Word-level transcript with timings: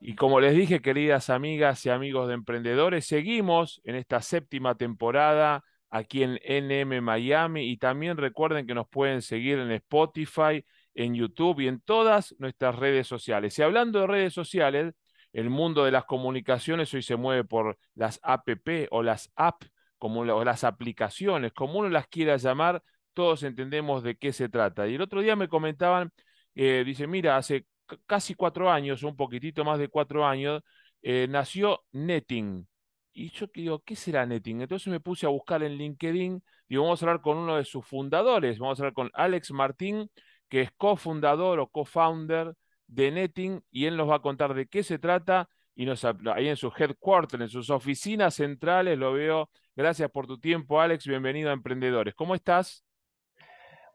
Y 0.00 0.14
como 0.14 0.40
les 0.40 0.54
dije, 0.54 0.80
queridas 0.80 1.28
amigas 1.28 1.84
y 1.84 1.90
amigos 1.90 2.28
de 2.28 2.34
emprendedores, 2.34 3.06
seguimos 3.06 3.80
en 3.84 3.96
esta 3.96 4.22
séptima 4.22 4.76
temporada 4.76 5.64
aquí 5.90 6.22
en 6.22 6.38
NM 6.44 7.00
Miami 7.02 7.70
y 7.70 7.78
también 7.78 8.16
recuerden 8.16 8.66
que 8.66 8.74
nos 8.74 8.88
pueden 8.88 9.22
seguir 9.22 9.58
en 9.58 9.72
Spotify, 9.72 10.64
en 10.94 11.14
YouTube 11.14 11.60
y 11.60 11.68
en 11.68 11.80
todas 11.80 12.34
nuestras 12.38 12.76
redes 12.76 13.06
sociales. 13.06 13.58
Y 13.58 13.62
hablando 13.62 14.00
de 14.00 14.06
redes 14.06 14.34
sociales, 14.34 14.94
el 15.32 15.50
mundo 15.50 15.84
de 15.84 15.90
las 15.90 16.04
comunicaciones 16.04 16.92
hoy 16.94 17.02
se 17.02 17.16
mueve 17.16 17.44
por 17.44 17.78
las 17.94 18.20
app 18.22 18.48
o 18.90 19.02
las 19.02 19.30
apps, 19.34 19.70
como 19.98 20.20
o 20.20 20.44
las 20.44 20.64
aplicaciones, 20.64 21.52
como 21.52 21.80
uno 21.80 21.88
las 21.88 22.06
quiera 22.06 22.36
llamar, 22.36 22.82
todos 23.14 23.42
entendemos 23.42 24.02
de 24.02 24.16
qué 24.16 24.32
se 24.32 24.48
trata. 24.48 24.86
Y 24.86 24.94
el 24.94 25.02
otro 25.02 25.20
día 25.20 25.34
me 25.34 25.48
comentaban, 25.48 26.12
eh, 26.54 26.84
dice, 26.86 27.06
mira, 27.06 27.36
hace 27.36 27.66
casi 28.06 28.34
cuatro 28.34 28.70
años, 28.70 29.02
un 29.02 29.16
poquitito 29.16 29.64
más 29.64 29.78
de 29.78 29.88
cuatro 29.88 30.26
años, 30.26 30.62
eh, 31.02 31.26
nació 31.28 31.84
Netting. 31.92 32.66
Y 33.12 33.30
yo 33.30 33.46
digo, 33.52 33.80
¿qué 33.80 33.96
será 33.96 34.26
Netting? 34.26 34.62
Entonces 34.62 34.88
me 34.88 35.00
puse 35.00 35.26
a 35.26 35.30
buscar 35.30 35.62
en 35.62 35.72
LinkedIn, 35.76 36.42
digo, 36.68 36.82
vamos 36.84 37.02
a 37.02 37.06
hablar 37.06 37.20
con 37.20 37.36
uno 37.36 37.56
de 37.56 37.64
sus 37.64 37.84
fundadores, 37.86 38.58
vamos 38.58 38.78
a 38.78 38.82
hablar 38.82 38.94
con 38.94 39.10
Alex 39.14 39.50
Martín, 39.52 40.10
que 40.48 40.62
es 40.62 40.70
cofundador 40.76 41.60
o 41.60 41.68
co-founder 41.68 42.54
de 42.86 43.10
Netting, 43.10 43.60
y 43.70 43.86
él 43.86 43.96
nos 43.96 44.08
va 44.08 44.16
a 44.16 44.22
contar 44.22 44.54
de 44.54 44.66
qué 44.66 44.82
se 44.82 44.98
trata. 44.98 45.48
Y 45.74 45.86
nos, 45.86 46.04
ahí 46.04 46.48
en 46.48 46.56
su 46.56 46.72
headquarters, 46.76 47.42
en 47.42 47.48
sus 47.48 47.70
oficinas 47.70 48.34
centrales, 48.34 48.98
lo 48.98 49.12
veo. 49.12 49.48
Gracias 49.76 50.10
por 50.10 50.26
tu 50.26 50.38
tiempo, 50.40 50.80
Alex. 50.80 51.06
Bienvenido 51.06 51.50
a 51.50 51.52
Emprendedores. 51.52 52.14
¿Cómo 52.16 52.34
estás? 52.34 52.84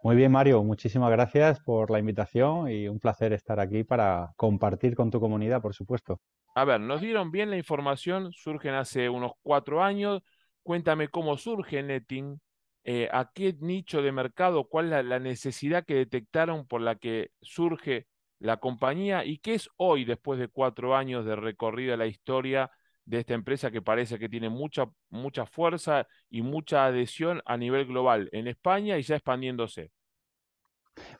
Muy 0.03 0.17
bien, 0.17 0.33
Mario, 0.33 0.61
muchísimas 0.63 1.09
gracias 1.11 1.61
por 1.61 1.89
la 1.89 1.97
invitación 1.97 2.69
y 2.69 2.89
un 2.89 2.99
placer 2.99 3.31
estar 3.31 3.61
aquí 3.61 3.85
para 3.85 4.33
compartir 4.35 4.95
con 4.95 5.09
tu 5.09 5.21
comunidad, 5.21 5.61
por 5.61 5.73
supuesto. 5.73 6.19
A 6.55 6.65
ver, 6.65 6.81
nos 6.81 6.99
dieron 6.99 7.31
bien 7.31 7.49
la 7.49 7.55
información, 7.55 8.33
surgen 8.33 8.73
hace 8.73 9.07
unos 9.07 9.31
cuatro 9.41 9.81
años. 9.81 10.21
Cuéntame 10.61 11.07
cómo 11.07 11.37
surge 11.37 11.81
Netting, 11.81 12.37
eh, 12.83 13.07
a 13.13 13.31
qué 13.33 13.55
nicho 13.61 14.01
de 14.01 14.11
mercado, 14.11 14.67
cuál 14.67 14.91
es 14.91 15.05
la, 15.05 15.19
necesidad 15.19 15.85
que 15.85 15.95
detectaron 15.95 16.67
por 16.67 16.81
la 16.81 16.95
que 16.95 17.29
surge 17.41 18.05
la 18.39 18.57
compañía 18.57 19.23
y 19.23 19.37
qué 19.37 19.53
es 19.53 19.69
hoy, 19.77 20.03
después 20.03 20.37
de 20.37 20.49
cuatro 20.49 20.97
años 20.97 21.23
de 21.23 21.37
recorrida 21.37 21.95
la 21.95 22.07
historia 22.07 22.69
de 23.05 23.19
esta 23.19 23.33
empresa 23.33 23.71
que 23.71 23.81
parece 23.81 24.17
que 24.17 24.29
tiene 24.29 24.49
mucha, 24.49 24.85
mucha 25.09 25.45
fuerza 25.45 26.07
y 26.29 26.41
mucha 26.41 26.85
adhesión 26.85 27.41
a 27.45 27.57
nivel 27.57 27.85
global 27.85 28.29
en 28.31 28.47
España 28.47 28.97
y 28.97 29.03
ya 29.03 29.15
expandiéndose. 29.15 29.91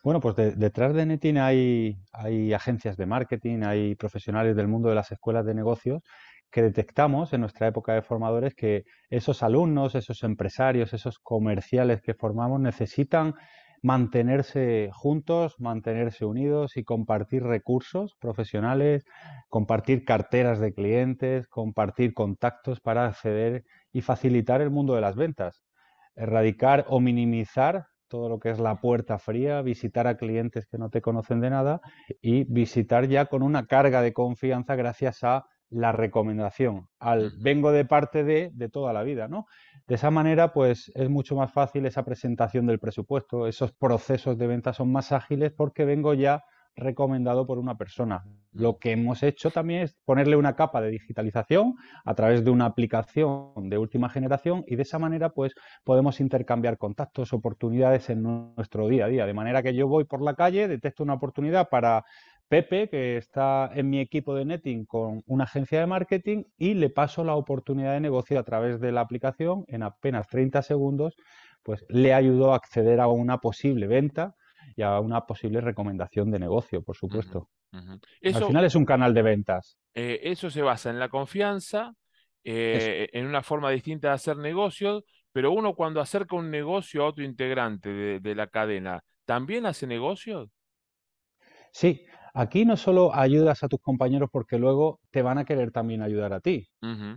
Bueno, 0.04 0.20
pues 0.20 0.36
detrás 0.36 0.94
de 0.94 1.06
Netin 1.06 1.38
hay, 1.38 1.98
hay 2.12 2.54
agencias 2.54 2.96
de 2.96 3.06
marketing, 3.06 3.64
hay 3.64 3.96
profesionales 3.96 4.56
del 4.56 4.68
mundo 4.68 4.90
de 4.90 4.96
las 4.96 5.12
escuelas 5.12 5.46
de 5.46 5.56
negocios 5.56 6.02
que 6.52 6.62
detectamos 6.62 7.34
en 7.34 7.42
nuestra 7.42 7.68
época 7.68 7.94
de 7.94 8.04
formadores 8.04 8.54
que 8.54 8.84
esos 9.10 9.42
alumnos, 9.42 9.96
esos 9.96 10.24
empresarios, 10.24 10.94
esos 10.94 11.18
comerciales 11.18 12.02
que 12.02 12.14
formamos 12.14 12.62
necesitan 12.62 13.34
mantenerse 13.84 14.90
juntos, 14.94 15.60
mantenerse 15.60 16.26
unidos 16.26 16.78
y 16.78 16.86
compartir 16.86 17.44
recursos 17.44 18.16
profesionales, 18.20 19.06
compartir 19.50 20.06
carteras 20.06 20.60
de 20.60 20.74
clientes, 20.74 21.48
compartir 21.50 22.14
contactos 22.14 22.80
para 22.80 23.06
acceder 23.06 23.66
y 23.92 24.02
facilitar 24.02 24.62
el 24.62 24.72
mundo 24.72 24.96
de 24.96 25.02
las 25.02 25.18
ventas. 25.18 25.66
Erradicar 26.16 26.86
o 26.88 27.02
minimizar 27.02 27.88
todo 28.08 28.30
lo 28.30 28.40
que 28.40 28.52
es 28.52 28.60
la 28.60 28.80
puerta 28.80 29.20
fría, 29.20 29.62
visitar 29.62 30.08
a 30.08 30.16
clientes 30.16 30.66
que 30.66 30.78
no 30.78 30.90
te 30.90 31.02
conocen 31.02 31.42
de 31.42 31.50
nada 31.50 31.82
y 32.22 32.46
visitar 32.46 33.08
ya 33.08 33.26
con 33.26 33.44
una 33.44 33.66
carga 33.66 34.02
de 34.02 34.14
confianza 34.14 34.76
gracias 34.76 35.24
a 35.24 35.46
la 35.74 35.92
recomendación, 35.92 36.88
al 37.00 37.32
vengo 37.42 37.72
de 37.72 37.86
parte 37.86 38.24
de, 38.24 38.52
de 38.54 38.70
toda 38.70 38.94
la 38.94 39.04
vida, 39.04 39.28
¿no? 39.28 39.48
De 39.88 39.96
esa 39.96 40.12
manera, 40.12 40.54
pues 40.54 40.92
es 40.96 41.10
mucho 41.10 41.36
más 41.36 41.52
fácil 41.52 41.86
esa 41.86 42.04
presentación 42.04 42.66
del 42.66 42.80
presupuesto, 42.80 43.48
esos 43.48 43.74
procesos 43.74 44.38
de 44.38 44.48
venta 44.48 44.74
son 44.74 44.92
más 44.92 45.12
ágiles 45.12 45.52
porque 45.52 45.86
vengo 45.86 46.14
ya 46.14 46.44
recomendado 46.76 47.46
por 47.46 47.60
una 47.60 47.78
persona. 47.78 48.24
Lo 48.52 48.78
que 48.78 48.92
hemos 48.92 49.24
hecho 49.24 49.52
también 49.52 49.82
es 49.82 49.96
ponerle 50.06 50.36
una 50.36 50.56
capa 50.56 50.82
de 50.82 50.90
digitalización 50.90 51.76
a 52.06 52.16
través 52.16 52.44
de 52.44 52.52
una 52.52 52.66
aplicación 52.66 53.70
de 53.70 53.78
última 53.78 54.10
generación 54.10 54.64
y 54.68 54.76
de 54.76 54.84
esa 54.84 55.00
manera 55.00 55.30
pues 55.30 55.54
podemos 55.84 56.20
intercambiar 56.20 56.78
contactos, 56.78 57.34
oportunidades 57.34 58.10
en 58.10 58.24
nuestro 58.24 58.88
día 58.88 59.06
a 59.06 59.08
día. 59.08 59.26
De 59.26 59.34
manera 59.34 59.64
que 59.64 59.74
yo 59.74 59.88
voy 59.88 60.06
por 60.06 60.22
la 60.22 60.36
calle, 60.36 60.68
detecto 60.68 61.04
una 61.04 61.16
oportunidad 61.16 61.70
para 61.70 62.06
Pepe, 62.48 62.90
que 62.90 63.18
está 63.18 63.72
en 63.74 63.90
mi 63.90 64.00
equipo 64.00 64.36
de 64.36 64.46
netting 64.46 64.86
con 64.86 65.24
una 65.26 65.46
agencia 65.46 65.80
de 65.80 65.88
marketing 65.88 66.44
y 66.58 66.76
le 66.76 66.90
paso 66.90 67.24
la 67.24 67.36
oportunidad 67.36 67.94
de 67.94 68.00
negocio 68.00 68.40
a 68.40 68.44
través 68.44 68.80
de 68.80 68.92
la 68.92 69.02
aplicación 69.02 69.66
en 69.68 69.84
apenas 69.84 70.28
30 70.28 70.62
segundos, 70.62 71.16
pues 71.64 71.86
le 71.90 72.14
ayudó 72.14 72.54
a 72.54 72.58
acceder 72.58 73.00
a 73.00 73.08
una 73.08 73.40
posible 73.40 73.88
venta 73.88 74.36
y 74.76 74.82
a 74.82 75.00
una 75.00 75.26
posible 75.26 75.62
recomendación 75.62 76.32
de 76.32 76.40
negocio, 76.40 76.84
por 76.84 76.96
supuesto. 76.96 77.50
Al 77.72 78.46
final 78.46 78.66
es 78.66 78.76
un 78.76 78.86
canal 78.86 79.14
de 79.14 79.22
ventas. 79.22 79.78
Eh, 79.96 80.20
eso 80.24 80.50
se 80.50 80.62
basa 80.62 80.90
en 80.90 81.00
la 81.00 81.10
confianza, 81.10 81.94
eh, 82.44 83.10
en 83.14 83.26
una 83.26 83.42
forma 83.42 83.72
distinta 83.72 84.10
de 84.10 84.16
hacer 84.16 84.38
negocios, 84.38 85.04
pero 85.32 85.52
uno 85.52 85.74
cuando 85.74 86.02
acerca 86.02 86.36
un 86.36 86.52
negocio 86.52 87.04
a 87.04 87.08
otro 87.08 87.24
integrante 87.24 87.90
de, 87.90 88.20
de 88.20 88.36
la 88.36 88.48
cadena, 88.48 89.04
¿también 89.26 89.66
hace 89.66 89.88
negocios? 89.88 90.50
Sí, 91.72 92.06
Aquí 92.34 92.66
no 92.66 92.78
solo 92.78 93.14
ayudas 93.14 93.64
a 93.64 93.68
tus 93.68 93.80
compañeros 93.80 94.30
porque 94.32 94.58
luego 94.58 95.00
te 95.12 95.22
van 95.22 95.38
a 95.38 95.46
querer 95.46 95.72
también 95.72 96.02
ayudar 96.02 96.34
a 96.34 96.40
ti, 96.40 96.68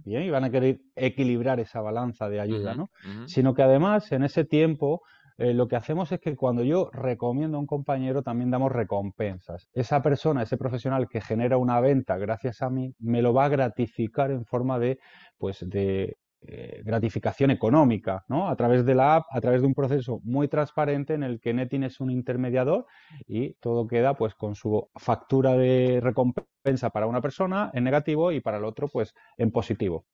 y 0.04 0.30
van 0.30 0.44
a 0.44 0.50
querer 0.50 0.80
equilibrar 0.94 1.58
esa 1.58 1.80
balanza 1.80 2.28
de 2.28 2.40
ayuda, 2.40 2.74
¿no? 2.74 2.90
Sino 3.26 3.54
que 3.54 3.62
además 3.62 4.12
en 4.12 4.24
ese 4.24 4.44
tiempo 4.44 5.00
eh, 5.38 5.52
lo 5.52 5.68
que 5.68 5.76
hacemos 5.76 6.10
es 6.12 6.20
que 6.20 6.34
cuando 6.34 6.64
yo 6.64 6.90
recomiendo 6.92 7.58
a 7.58 7.60
un 7.60 7.66
compañero 7.66 8.22
también 8.22 8.50
damos 8.50 8.72
recompensas. 8.72 9.68
Esa 9.74 10.00
persona, 10.00 10.42
ese 10.42 10.56
profesional 10.56 11.08
que 11.08 11.20
genera 11.20 11.58
una 11.58 11.80
venta 11.80 12.16
gracias 12.16 12.62
a 12.62 12.70
mí, 12.70 12.94
me 12.98 13.20
lo 13.20 13.34
va 13.34 13.44
a 13.46 13.48
gratificar 13.50 14.30
en 14.30 14.46
forma 14.46 14.78
de, 14.78 14.98
pues, 15.38 15.64
de 15.68 16.16
eh, 16.42 16.82
gratificación 16.84 17.50
económica, 17.50 18.24
¿no? 18.28 18.48
A 18.48 18.56
través 18.56 18.84
de 18.84 18.94
la 18.94 19.16
app, 19.16 19.24
a 19.30 19.40
través 19.40 19.62
de 19.62 19.66
un 19.66 19.74
proceso 19.74 20.20
muy 20.22 20.48
transparente 20.48 21.14
en 21.14 21.22
el 21.22 21.40
que 21.40 21.54
Netin 21.54 21.84
es 21.84 22.00
un 22.00 22.10
intermediador 22.10 22.86
y 23.26 23.54
todo 23.54 23.86
queda 23.86 24.14
pues 24.14 24.34
con 24.34 24.54
su 24.54 24.88
factura 24.94 25.56
de 25.56 26.00
recompensa 26.02 26.90
para 26.90 27.06
una 27.06 27.20
persona 27.20 27.70
en 27.74 27.84
negativo 27.84 28.32
y 28.32 28.40
para 28.40 28.58
el 28.58 28.64
otro 28.64 28.88
pues 28.88 29.14
en 29.38 29.50
positivo. 29.50 30.06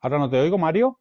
Ahora 0.00 0.18
no 0.18 0.30
te 0.30 0.40
oigo, 0.40 0.58
Mario. 0.58 1.00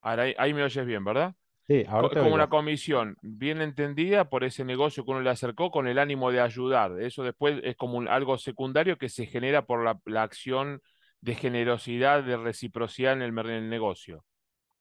Ahora 0.00 0.24
ahí 0.38 0.54
me 0.54 0.62
oyes 0.62 0.86
bien, 0.86 1.04
¿verdad? 1.04 1.34
Sí, 1.68 1.84
ahora 1.88 2.08
como 2.20 2.32
una 2.32 2.48
comisión 2.48 3.16
bien 3.22 3.60
entendida 3.60 4.28
por 4.28 4.44
ese 4.44 4.64
negocio 4.64 5.04
que 5.04 5.10
uno 5.10 5.20
le 5.20 5.30
acercó 5.30 5.72
con 5.72 5.88
el 5.88 5.98
ánimo 5.98 6.30
de 6.30 6.40
ayudar. 6.40 7.00
Eso 7.00 7.24
después 7.24 7.58
es 7.64 7.76
como 7.76 8.02
algo 8.02 8.38
secundario 8.38 8.98
que 8.98 9.08
se 9.08 9.26
genera 9.26 9.66
por 9.66 9.82
la, 9.82 10.22
acción 10.22 10.80
de 11.20 11.34
generosidad, 11.34 12.22
de 12.22 12.36
reciprocidad 12.36 13.14
en 13.14 13.22
el 13.22 13.68
negocio. 13.68 14.24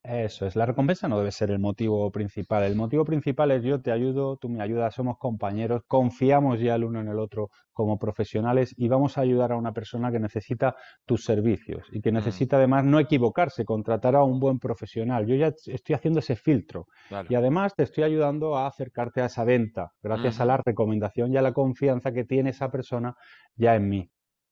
Eso 0.07 0.45
es, 0.45 0.55
la 0.55 0.67
recompensa 0.67 1.07
no 1.07 1.17
debe 1.17 1.31
ser 1.31 1.49
el 1.49 1.57
motivo 1.57 2.11
principal. 2.11 2.63
El 2.63 2.75
motivo 2.75 3.03
principal 3.05 3.49
es 3.49 3.63
yo 3.63 3.81
te 3.81 3.91
ayudo, 3.91 4.37
tú 4.37 4.49
me 4.49 4.61
ayudas, 4.61 4.93
somos 4.93 5.17
compañeros, 5.17 5.81
confiamos 5.87 6.59
ya 6.59 6.75
el 6.75 6.83
uno 6.83 7.01
en 7.01 7.07
el 7.07 7.17
otro 7.17 7.49
como 7.73 7.97
profesionales 7.97 8.75
y 8.77 8.87
vamos 8.87 9.17
a 9.17 9.21
ayudar 9.21 9.51
a 9.51 9.57
una 9.57 9.73
persona 9.73 10.11
que 10.11 10.19
necesita 10.19 10.75
tus 11.05 11.25
servicios 11.25 11.87
y 11.91 12.01
que 12.01 12.11
mm. 12.11 12.15
necesita 12.15 12.57
además 12.57 12.85
no 12.85 12.99
equivocarse, 12.99 13.65
contratar 13.65 14.15
a 14.15 14.23
un 14.23 14.39
buen 14.39 14.59
profesional. 14.59 15.25
Yo 15.25 15.35
ya 15.35 15.47
estoy 15.47 15.95
haciendo 15.95 16.19
ese 16.19 16.35
filtro 16.35 16.85
y 17.27 17.33
además 17.33 17.73
te 17.75 17.81
estoy 17.81 18.03
ayudando 18.03 18.55
a 18.57 18.67
acercarte 18.67 19.21
a 19.21 19.25
esa 19.25 19.43
venta 19.43 19.91
gracias 20.03 20.39
a 20.39 20.45
la 20.45 20.57
recomendación 20.63 21.33
y 21.33 21.37
a 21.37 21.41
la 21.41 21.51
confianza 21.51 22.11
que 22.11 22.25
tiene 22.25 22.51
esa 22.51 22.69
persona 22.69 23.15
ya 23.55 23.75
en 23.75 23.89
mí. 23.89 24.09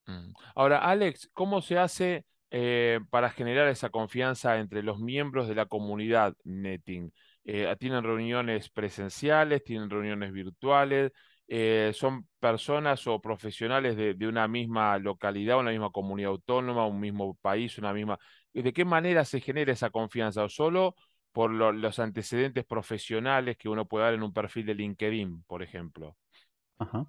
Mm. 0.08 0.34
Ahora, 0.56 0.80
Alex, 0.80 1.30
¿cómo 1.32 1.62
se 1.62 1.78
hace 1.78 2.26
eh, 2.56 3.00
para 3.10 3.32
generar 3.32 3.68
esa 3.68 3.90
confianza 3.90 4.60
entre 4.60 4.84
los 4.84 5.00
miembros 5.00 5.48
de 5.48 5.56
la 5.56 5.66
comunidad 5.66 6.36
Netting. 6.44 7.12
Eh, 7.46 7.76
tienen 7.80 8.04
reuniones 8.04 8.70
presenciales, 8.70 9.64
tienen 9.64 9.90
reuniones 9.90 10.32
virtuales, 10.32 11.12
eh, 11.48 11.92
son 11.96 12.28
personas 12.40 13.08
o 13.08 13.20
profesionales 13.20 13.98
de, 13.98 14.28
una 14.28 14.48
misma 14.48 15.00
localidad, 15.00 15.58
una 15.58 15.72
misma 15.72 15.90
comunidad 15.90 16.30
autónoma, 16.30 16.86
un 16.86 17.00
mismo 17.00 17.36
país, 17.42 17.80
una 17.80 17.92
misma... 17.92 18.20
¿De 18.54 18.72
qué 18.72 18.86
manera 18.86 19.26
se 19.26 19.42
genera 19.42 19.74
esa 19.74 19.90
confianza? 19.90 20.44
¿O 20.44 20.50
solo 20.50 20.94
por 21.32 21.50
los 21.50 21.98
antecedentes 21.98 22.66
profesionales 22.66 23.58
que 23.58 23.68
uno 23.68 23.88
puede 23.88 24.06
dar 24.06 24.14
en 24.14 24.22
un 24.22 24.32
perfil 24.32 24.68
de 24.68 24.76
LinkedIn, 24.76 25.44
por 25.48 25.64
ejemplo? 25.64 26.16
Ajá. 26.78 27.08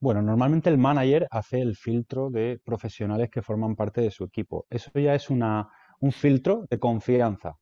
Bueno, 0.00 0.22
normalmente 0.22 0.70
el 0.70 0.78
manager 0.78 1.26
hace 1.30 1.60
el 1.60 1.76
filtro 1.76 2.30
de 2.30 2.60
profesionales 2.64 3.30
que 3.30 3.42
forman 3.42 3.76
parte 3.76 4.00
de 4.00 4.10
su 4.10 4.24
equipo. 4.24 4.66
Eso 4.70 4.90
ya 4.94 5.14
es 5.14 5.30
una, 5.30 5.68
un 6.00 6.12
filtro 6.12 6.66
de 6.70 6.78
confianza. 6.78 7.54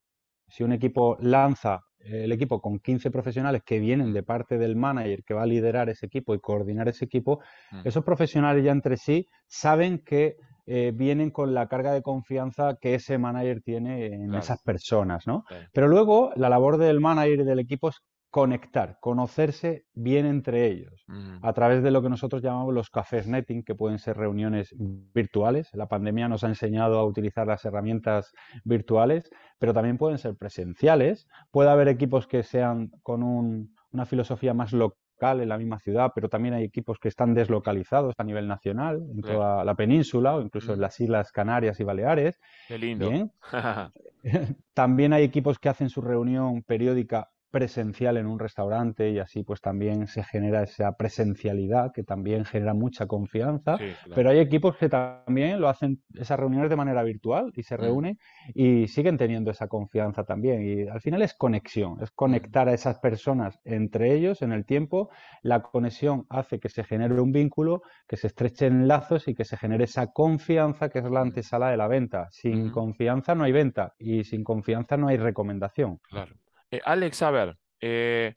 Si 0.48 0.62
un 0.62 0.72
equipo 0.72 1.16
lanza 1.20 1.80
el 2.04 2.32
equipo 2.32 2.60
con 2.60 2.78
15 2.78 3.10
profesionales 3.10 3.62
que 3.64 3.78
vienen 3.78 4.12
de 4.12 4.22
parte 4.22 4.58
del 4.58 4.76
manager 4.76 5.22
que 5.24 5.34
va 5.34 5.42
a 5.42 5.46
liderar 5.46 5.88
ese 5.88 6.06
equipo 6.06 6.34
y 6.34 6.40
coordinar 6.40 6.88
ese 6.88 7.04
equipo, 7.04 7.40
mm. 7.70 7.80
esos 7.84 8.04
profesionales 8.04 8.64
ya 8.64 8.72
entre 8.72 8.96
sí 8.96 9.28
saben 9.46 9.98
que 9.98 10.36
eh, 10.66 10.92
vienen 10.94 11.30
con 11.30 11.54
la 11.54 11.66
carga 11.66 11.92
de 11.92 12.02
confianza 12.02 12.76
que 12.80 12.94
ese 12.94 13.18
manager 13.18 13.62
tiene 13.62 14.06
en 14.06 14.32
esas 14.34 14.62
personas, 14.62 15.26
¿no? 15.26 15.44
Pero 15.72 15.88
luego 15.88 16.30
la 16.36 16.48
labor 16.48 16.76
del 16.76 17.00
manager 17.00 17.40
y 17.40 17.44
del 17.44 17.58
equipo 17.58 17.88
es 17.88 18.00
conectar, 18.32 18.96
conocerse 18.98 19.84
bien 19.92 20.24
entre 20.24 20.66
ellos, 20.66 21.04
mm. 21.06 21.44
a 21.44 21.52
través 21.52 21.82
de 21.82 21.90
lo 21.90 22.00
que 22.00 22.08
nosotros 22.08 22.40
llamamos 22.40 22.72
los 22.72 22.88
cafés 22.88 23.26
netting, 23.28 23.62
que 23.62 23.74
pueden 23.74 23.98
ser 23.98 24.16
reuniones 24.16 24.74
virtuales. 24.78 25.68
La 25.74 25.86
pandemia 25.86 26.30
nos 26.30 26.42
ha 26.42 26.48
enseñado 26.48 26.98
a 26.98 27.04
utilizar 27.04 27.46
las 27.46 27.62
herramientas 27.66 28.32
virtuales, 28.64 29.30
pero 29.58 29.74
también 29.74 29.98
pueden 29.98 30.16
ser 30.16 30.34
presenciales. 30.34 31.28
Puede 31.50 31.68
haber 31.68 31.88
equipos 31.88 32.26
que 32.26 32.42
sean 32.42 32.90
con 33.02 33.22
una 33.22 34.06
filosofía 34.06 34.54
más 34.54 34.72
local 34.72 35.42
en 35.42 35.50
la 35.50 35.58
misma 35.58 35.78
ciudad, 35.78 36.12
pero 36.14 36.30
también 36.30 36.54
hay 36.54 36.64
equipos 36.64 36.98
que 36.98 37.08
están 37.08 37.34
deslocalizados 37.34 38.14
a 38.16 38.24
nivel 38.24 38.48
nacional, 38.48 39.02
en 39.14 39.20
toda 39.20 39.62
la 39.62 39.74
península 39.74 40.36
o 40.36 40.40
incluso 40.40 40.72
en 40.72 40.78
mm. 40.78 40.82
las 40.82 40.98
Islas 41.00 41.32
Canarias 41.32 41.78
y 41.80 41.84
Baleares. 41.84 42.40
Qué 42.66 42.78
lindo. 42.78 43.10
también 44.72 45.12
hay 45.12 45.22
equipos 45.22 45.58
que 45.58 45.68
hacen 45.68 45.90
su 45.90 46.00
reunión 46.00 46.62
periódica 46.62 47.28
presencial 47.52 48.16
en 48.16 48.26
un 48.26 48.38
restaurante 48.38 49.10
y 49.10 49.18
así 49.20 49.44
pues 49.44 49.60
también 49.60 50.08
se 50.08 50.24
genera 50.24 50.62
esa 50.62 50.96
presencialidad 50.96 51.92
que 51.92 52.02
también 52.02 52.44
genera 52.44 52.74
mucha 52.74 53.06
confianza, 53.06 53.78
pero 54.14 54.30
hay 54.30 54.38
equipos 54.38 54.76
que 54.76 54.88
también 54.88 55.60
lo 55.60 55.68
hacen 55.68 56.02
esas 56.14 56.40
reuniones 56.40 56.70
de 56.70 56.76
manera 56.76 57.02
virtual 57.04 57.52
y 57.54 57.62
se 57.62 57.76
mm. 57.76 57.80
reúnen 57.80 58.18
y 58.54 58.88
siguen 58.88 59.18
teniendo 59.18 59.50
esa 59.50 59.68
confianza 59.68 60.24
también 60.24 60.62
y 60.62 60.88
al 60.88 61.00
final 61.00 61.22
es 61.22 61.34
conexión, 61.34 61.98
es 62.02 62.10
conectar 62.10 62.68
a 62.68 62.74
esas 62.74 62.98
personas 62.98 63.60
entre 63.64 64.14
ellos 64.14 64.42
en 64.42 64.52
el 64.52 64.64
tiempo, 64.64 65.10
la 65.42 65.62
conexión 65.62 66.26
hace 66.30 66.58
que 66.58 66.70
se 66.70 66.82
genere 66.82 67.20
un 67.20 67.32
vínculo, 67.32 67.82
que 68.08 68.16
se 68.16 68.28
estrechen 68.28 68.88
lazos 68.88 69.28
y 69.28 69.34
que 69.34 69.44
se 69.44 69.56
genere 69.56 69.84
esa 69.84 70.08
confianza 70.08 70.88
que 70.88 71.00
es 71.00 71.04
la 71.04 71.20
mm. 71.20 71.28
antesala 71.28 71.70
de 71.70 71.76
la 71.76 71.86
venta. 71.86 72.28
Sin 72.30 72.70
confianza 72.70 73.34
no 73.34 73.44
hay 73.44 73.52
venta 73.52 73.92
y 73.98 74.24
sin 74.24 74.42
confianza 74.42 74.96
no 74.96 75.08
hay 75.08 75.18
recomendación. 75.18 75.98
Claro. 76.08 76.34
Eh, 76.72 76.80
Alex, 76.84 77.22
a 77.22 77.30
ver, 77.30 77.58
eh, 77.80 78.34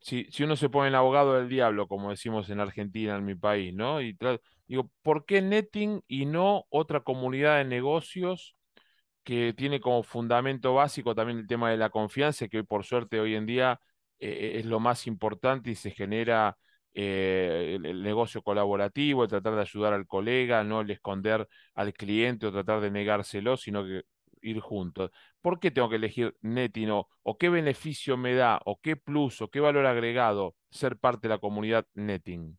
si, 0.00 0.28
uno 0.42 0.56
se 0.56 0.70
pone 0.70 0.88
el 0.88 0.94
abogado 0.94 1.34
del 1.34 1.48
diablo, 1.48 1.88
como 1.88 2.10
decimos 2.10 2.50
en 2.50 2.60
Argentina, 2.60 3.16
en 3.16 3.24
mi 3.24 3.34
país, 3.34 3.74
¿no? 3.74 4.00
Y 4.02 4.16
digo, 4.66 4.90
¿por 5.02 5.26
qué 5.26 5.42
Netting 5.42 6.02
y 6.08 6.26
no 6.26 6.64
otra 6.70 7.00
comunidad 7.00 7.58
de 7.58 7.66
negocios 7.66 8.56
que 9.24 9.54
tiene 9.54 9.80
como 9.80 10.02
fundamento 10.04 10.74
básico 10.74 11.14
también 11.14 11.40
el 11.40 11.48
tema 11.48 11.70
de 11.70 11.78
la 11.78 11.90
confianza, 11.90 12.48
que 12.48 12.64
por 12.64 12.84
suerte 12.84 13.20
hoy 13.20 13.34
en 13.36 13.46
día 13.46 13.80
eh, 14.20 14.54
es 14.60 14.66
lo 14.66 14.80
más 14.80 15.06
importante 15.06 15.70
y 15.70 15.74
se 15.76 15.90
genera 15.92 16.56
el, 16.94 17.84
el, 17.86 18.02
negocio 18.02 18.42
colaborativo, 18.42 19.24
el 19.24 19.30
tratar 19.30 19.54
de 19.56 19.62
ayudar 19.62 19.92
al 19.94 20.06
colega, 20.06 20.64
no 20.64 20.80
el 20.80 20.90
esconder 20.90 21.46
al 21.74 21.92
cliente 21.94 22.46
o 22.46 22.52
tratar 22.52 22.80
de 22.80 22.90
negárselo, 22.90 23.56
sino 23.58 23.84
que 23.84 24.04
ir 24.50 24.60
juntos. 24.60 25.10
¿Por 25.40 25.60
qué 25.60 25.70
tengo 25.70 25.88
que 25.88 25.96
elegir 25.96 26.36
Netino? 26.42 27.08
¿O 27.22 27.38
qué 27.38 27.48
beneficio 27.48 28.16
me 28.16 28.34
da? 28.34 28.60
¿O 28.64 28.80
qué 28.80 28.96
plus? 28.96 29.40
¿O 29.42 29.48
qué 29.50 29.60
valor 29.60 29.86
agregado 29.86 30.56
ser 30.70 30.98
parte 30.98 31.28
de 31.28 31.34
la 31.34 31.38
comunidad 31.40 31.86
Netting? 31.94 32.58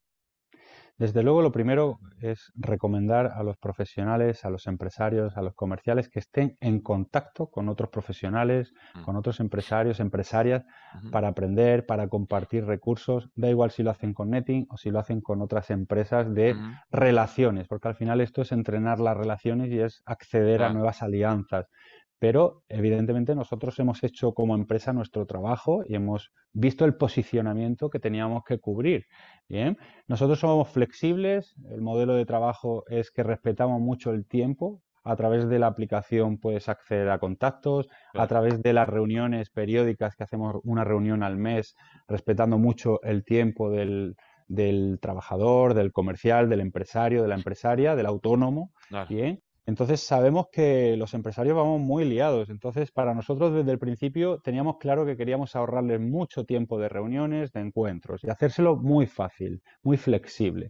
Desde 0.98 1.22
luego, 1.22 1.44
lo 1.44 1.52
primero 1.52 2.00
es 2.22 2.52
recomendar 2.56 3.28
a 3.28 3.44
los 3.44 3.58
profesionales, 3.58 4.46
a 4.46 4.50
los 4.50 4.66
empresarios, 4.66 5.38
a 5.38 5.44
los 5.44 5.54
comerciales 5.54 6.10
que 6.10 6.18
estén 6.20 6.58
en 6.60 6.82
contacto 6.82 7.52
con 7.52 7.70
otros 7.70 7.90
profesionales, 7.90 8.74
mm. 8.96 9.04
con 9.04 9.16
otros 9.16 9.40
empresarios, 9.40 10.00
empresarias, 10.00 10.66
para 11.12 11.28
aprender, 11.28 11.86
para 11.86 12.08
compartir 12.08 12.66
recursos. 12.66 13.30
Da 13.36 13.50
igual 13.50 13.70
si 13.70 13.84
lo 13.84 13.92
hacen 13.92 14.14
con 14.14 14.32
Netting 14.32 14.66
o 14.70 14.78
si 14.78 14.90
lo 14.90 14.98
hacen 14.98 15.22
con 15.22 15.42
otras 15.42 15.70
empresas 15.70 16.34
de 16.34 16.56
relaciones, 16.92 17.68
porque 17.68 17.90
al 17.90 17.96
final 17.96 18.20
esto 18.22 18.42
es 18.42 18.52
entrenar 18.52 19.00
las 19.00 19.16
relaciones 19.16 19.70
y 19.70 19.80
es 19.80 20.02
acceder 20.06 20.64
a 20.64 20.74
nuevas 20.74 21.04
alianzas 21.04 21.68
pero 22.19 22.64
evidentemente 22.68 23.36
nosotros 23.36 23.78
hemos 23.80 24.04
hecho 24.04 24.34
como 24.34 24.56
empresa 24.56 24.94
nuestro 24.94 25.25
trabajo 25.25 25.84
y 25.88 25.96
hemos 25.96 26.31
visto 26.52 26.86
el 26.86 26.96
posicionamiento 26.96 27.90
que 27.90 28.00
teníamos 28.00 28.44
que 28.44 28.60
cubrir. 28.60 29.06
Bien, 29.48 29.78
nosotros 30.08 30.40
somos 30.40 30.69
flexibles, 30.69 31.56
el 31.69 31.81
modelo 31.81 32.16
de 32.16 32.25
trabajo 32.25 32.84
es 32.88 33.12
que 33.12 33.24
respetamos 33.24 33.80
mucho 33.81 34.12
el 34.12 34.25
tiempo. 34.25 34.81
A 35.04 35.16
través 35.16 35.48
de 35.48 35.58
la 35.58 35.68
aplicación 35.68 36.38
puedes 36.38 36.68
acceder 36.68 37.10
a 37.10 37.19
contactos, 37.19 37.88
a 38.14 38.28
través 38.28 38.62
de 38.62 38.74
las 38.74 38.90
reuniones 38.90 39.50
periódicas 39.50 40.18
que 40.18 40.24
hacemos 40.24 40.58
una 40.66 40.84
reunión 40.84 41.24
al 41.24 41.38
mes, 41.38 41.75
respetando 42.10 42.58
mucho 42.58 43.02
el 43.04 43.24
tiempo 43.24 43.70
del, 43.70 44.18
trabajador, 45.00 45.75
del 45.75 45.94
comercial, 45.94 46.50
del 46.50 46.60
empresario, 46.60 47.22
de 47.22 47.30
la 47.30 47.36
empresaria, 47.36 47.96
del 47.96 48.06
autónomo. 48.06 48.74
Bien, 49.08 49.42
entonces 49.68 50.00
sabemos 50.00 50.48
que 50.50 50.96
los 50.96 51.14
empresarios 51.14 51.56
vamos 51.56 51.81
muy 51.81 52.06
liados. 52.06 52.50
Entonces 52.50 52.90
para 52.92 53.14
nosotros 53.14 53.54
desde 53.54 53.72
el 53.72 53.80
principio 53.80 54.40
teníamos 54.40 54.78
claro 54.78 55.06
que 55.06 55.18
queríamos 55.18 55.56
ahorrarles 55.56 56.00
mucho 56.00 56.46
tiempo 56.46 56.80
de 56.80 56.88
reuniones, 56.88 57.52
de 57.52 57.60
encuentros 57.60 58.24
y 58.24 58.30
hacérselo 58.30 58.78
muy 58.78 59.06
fácil, 59.08 59.62
muy 59.84 59.98
flexible. 59.98 60.69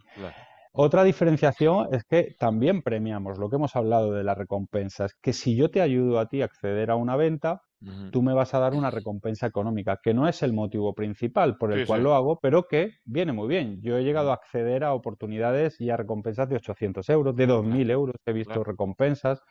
Otra 0.73 1.03
diferenciación 1.03 1.93
es 1.93 2.03
que 2.05 2.35
también 2.39 2.81
premiamos 2.81 3.37
lo 3.37 3.49
que 3.49 3.57
hemos 3.57 3.75
hablado 3.75 4.13
de 4.13 4.23
las 4.23 4.37
recompensas, 4.37 5.13
que 5.21 5.31
si 5.31 5.55
yo 5.55 5.69
te 5.69 5.81
ayudo 5.81 6.19
a 6.19 6.27
ti 6.27 6.41
a 6.41 6.45
acceder 6.45 6.89
a 6.89 6.95
una 6.95 7.15
venta, 7.15 7.61
tú 8.09 8.21
me 8.21 8.33
vas 8.33 8.53
a 8.53 8.59
dar 8.59 8.73
una 8.73 8.91
recompensa 8.91 9.47
económica, 9.47 9.99
que 10.01 10.13
no 10.13 10.27
es 10.27 10.41
el 10.43 10.53
motivo 10.53 10.93
principal 10.93 11.57
por 11.57 11.71
el 11.73 11.85
cual 11.85 12.03
lo 12.03 12.15
hago, 12.15 12.39
pero 12.41 12.67
que 12.67 12.91
viene 13.05 13.33
muy 13.33 13.47
bien. 13.47 13.79
Yo 13.81 13.97
he 13.97 14.03
llegado 14.03 14.31
a 14.31 14.35
acceder 14.35 14.83
a 14.83 14.93
oportunidades 14.93 15.79
y 15.81 15.89
a 15.89 15.97
recompensas 15.97 16.49
de 16.49 16.55
800 16.55 17.09
euros, 17.09 17.35
de 17.35 17.47
2.000 17.47 17.89
euros, 17.91 18.15
he 18.25 18.33
visto 18.33 18.63
recompensas. 18.63 19.41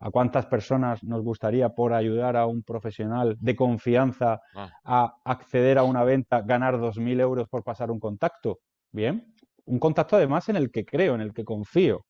¿A 0.00 0.10
cuántas 0.10 0.46
personas 0.46 1.02
nos 1.04 1.22
gustaría 1.22 1.70
por 1.70 1.92
ayudar 1.92 2.36
a 2.36 2.46
un 2.46 2.62
profesional 2.62 3.36
de 3.40 3.56
confianza 3.56 4.40
a 4.84 5.14
acceder 5.24 5.78
a 5.78 5.84
una 5.84 6.04
venta, 6.04 6.42
ganar 6.42 6.78
2.000 6.78 7.20
euros 7.20 7.48
por 7.48 7.64
pasar 7.64 7.90
un 7.90 8.00
contacto? 8.00 8.58
Bien, 8.92 9.34
un 9.66 9.78
contacto 9.78 10.16
además 10.16 10.48
en 10.48 10.56
el 10.56 10.70
que 10.70 10.84
creo, 10.84 11.14
en 11.14 11.20
el 11.20 11.32
que 11.32 11.44
confío. 11.44 12.06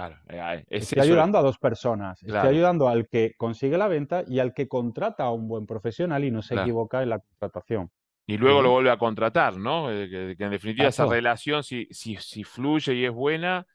Claro, 0.00 0.16
eh, 0.28 0.64
estoy 0.70 1.02
ayudando 1.02 1.36
a 1.36 1.42
dos 1.42 1.58
personas. 1.58 2.22
Estoy 2.22 2.48
ayudando 2.48 2.88
al 2.88 3.06
que 3.08 3.34
consigue 3.36 3.76
la 3.76 3.86
venta 3.86 4.24
y 4.26 4.38
al 4.38 4.54
que 4.54 4.66
contrata 4.66 5.24
a 5.24 5.30
un 5.30 5.46
buen 5.46 5.66
profesional 5.66 6.24
y 6.24 6.30
no 6.30 6.40
se 6.40 6.54
equivoca 6.54 7.02
en 7.02 7.10
la 7.10 7.18
contratación. 7.18 7.90
Y 8.26 8.38
luego 8.38 8.62
lo 8.62 8.70
vuelve 8.70 8.90
a 8.90 8.96
contratar, 8.96 9.56
¿no? 9.56 9.90
Eh, 9.90 10.08
que, 10.08 10.44
en 10.44 10.50
definitiva 10.50 10.88
esa 10.88 11.04
relación, 11.06 11.62
si, 11.64 11.86
si, 11.90 12.16
si, 12.16 12.44
fluye 12.44 12.94
y 12.94 13.04
es 13.04 13.12
buena, 13.12 13.66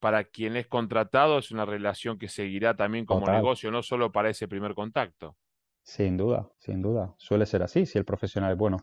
para 0.00 0.24
quien 0.24 0.56
es 0.56 0.66
contratado 0.66 1.38
es 1.38 1.50
una 1.50 1.64
relación 1.64 2.18
que 2.18 2.28
seguirá 2.28 2.74
también 2.74 3.06
como 3.06 3.26
negocio, 3.26 3.70
no 3.70 3.82
solo 3.82 4.12
para 4.12 4.28
ese 4.28 4.48
primer 4.48 4.74
contacto. 4.74 5.36
Sin 5.82 6.16
duda, 6.16 6.48
sin 6.58 6.82
duda. 6.82 7.14
Suele 7.16 7.46
ser 7.46 7.62
así, 7.62 7.86
si 7.86 7.98
el 7.98 8.04
profesional 8.04 8.52
es 8.52 8.58
bueno 8.58 8.78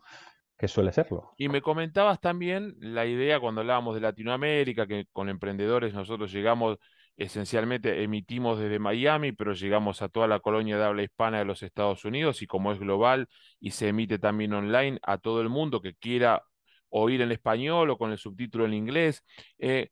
que 0.58 0.68
suele 0.68 0.92
serlo. 0.92 1.34
Y 1.38 1.50
me 1.50 1.62
comentabas 1.62 2.20
también 2.20 2.76
la 2.80 3.06
idea 3.06 3.40
cuando 3.40 3.62
hablábamos 3.62 3.96
de 3.96 4.02
Latinoamérica, 4.02 4.88
que 4.88 5.06
con 5.12 5.30
emprendedores 5.30 5.94
nosotros 5.94 6.32
llegamos, 6.32 6.78
esencialmente 7.16 8.04
emitimos 8.04 8.60
desde 8.60 8.80
Miami, 8.80 9.32
pero 9.32 9.54
llegamos 9.54 10.02
a 10.02 10.10
toda 10.10 10.28
la 10.28 10.40
colonia 10.40 10.78
de 10.78 10.84
habla 10.84 11.04
hispana 11.04 11.40
de 11.40 11.46
los 11.46 11.64
Estados 11.64 12.06
Unidos 12.06 12.42
y 12.42 12.48
como 12.48 12.72
es 12.72 12.80
global 12.80 13.28
y 13.60 13.72
se 13.72 13.90
emite 13.90 14.20
también 14.20 14.54
online 14.54 15.00
a 15.04 15.18
todo 15.18 15.42
el 15.42 15.50
mundo 15.50 15.82
que 15.82 15.94
quiera 15.96 16.44
oír 16.90 17.22
en 17.22 17.32
español 17.32 17.90
o 17.90 17.98
con 17.98 18.12
el 18.12 18.18
subtítulo 18.18 18.66
en 18.66 18.74
inglés. 18.74 19.24
Eh, 19.60 19.90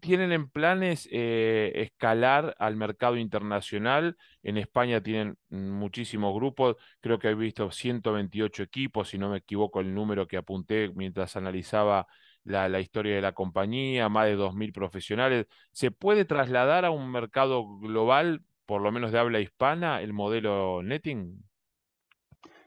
tienen 0.00 0.32
en 0.32 0.48
planes 0.48 1.08
eh, 1.10 1.72
escalar 1.74 2.54
al 2.58 2.76
mercado 2.76 3.16
internacional. 3.16 4.16
En 4.42 4.56
España 4.58 5.02
tienen 5.02 5.36
muchísimos 5.48 6.34
grupos, 6.34 6.76
creo 7.00 7.18
que 7.18 7.28
he 7.28 7.34
visto 7.34 7.70
128 7.70 8.62
equipos, 8.62 9.08
si 9.08 9.18
no 9.18 9.30
me 9.30 9.38
equivoco 9.38 9.80
el 9.80 9.94
número 9.94 10.26
que 10.26 10.36
apunté 10.36 10.90
mientras 10.94 11.36
analizaba 11.36 12.06
la, 12.44 12.68
la 12.68 12.80
historia 12.80 13.14
de 13.14 13.22
la 13.22 13.32
compañía, 13.32 14.08
más 14.08 14.26
de 14.26 14.36
2.000 14.36 14.72
profesionales. 14.72 15.46
¿Se 15.72 15.90
puede 15.90 16.24
trasladar 16.24 16.84
a 16.84 16.90
un 16.90 17.10
mercado 17.10 17.66
global, 17.78 18.42
por 18.66 18.82
lo 18.82 18.92
menos 18.92 19.12
de 19.12 19.18
habla 19.18 19.40
hispana, 19.40 20.02
el 20.02 20.12
modelo 20.12 20.82
netting? 20.82 21.42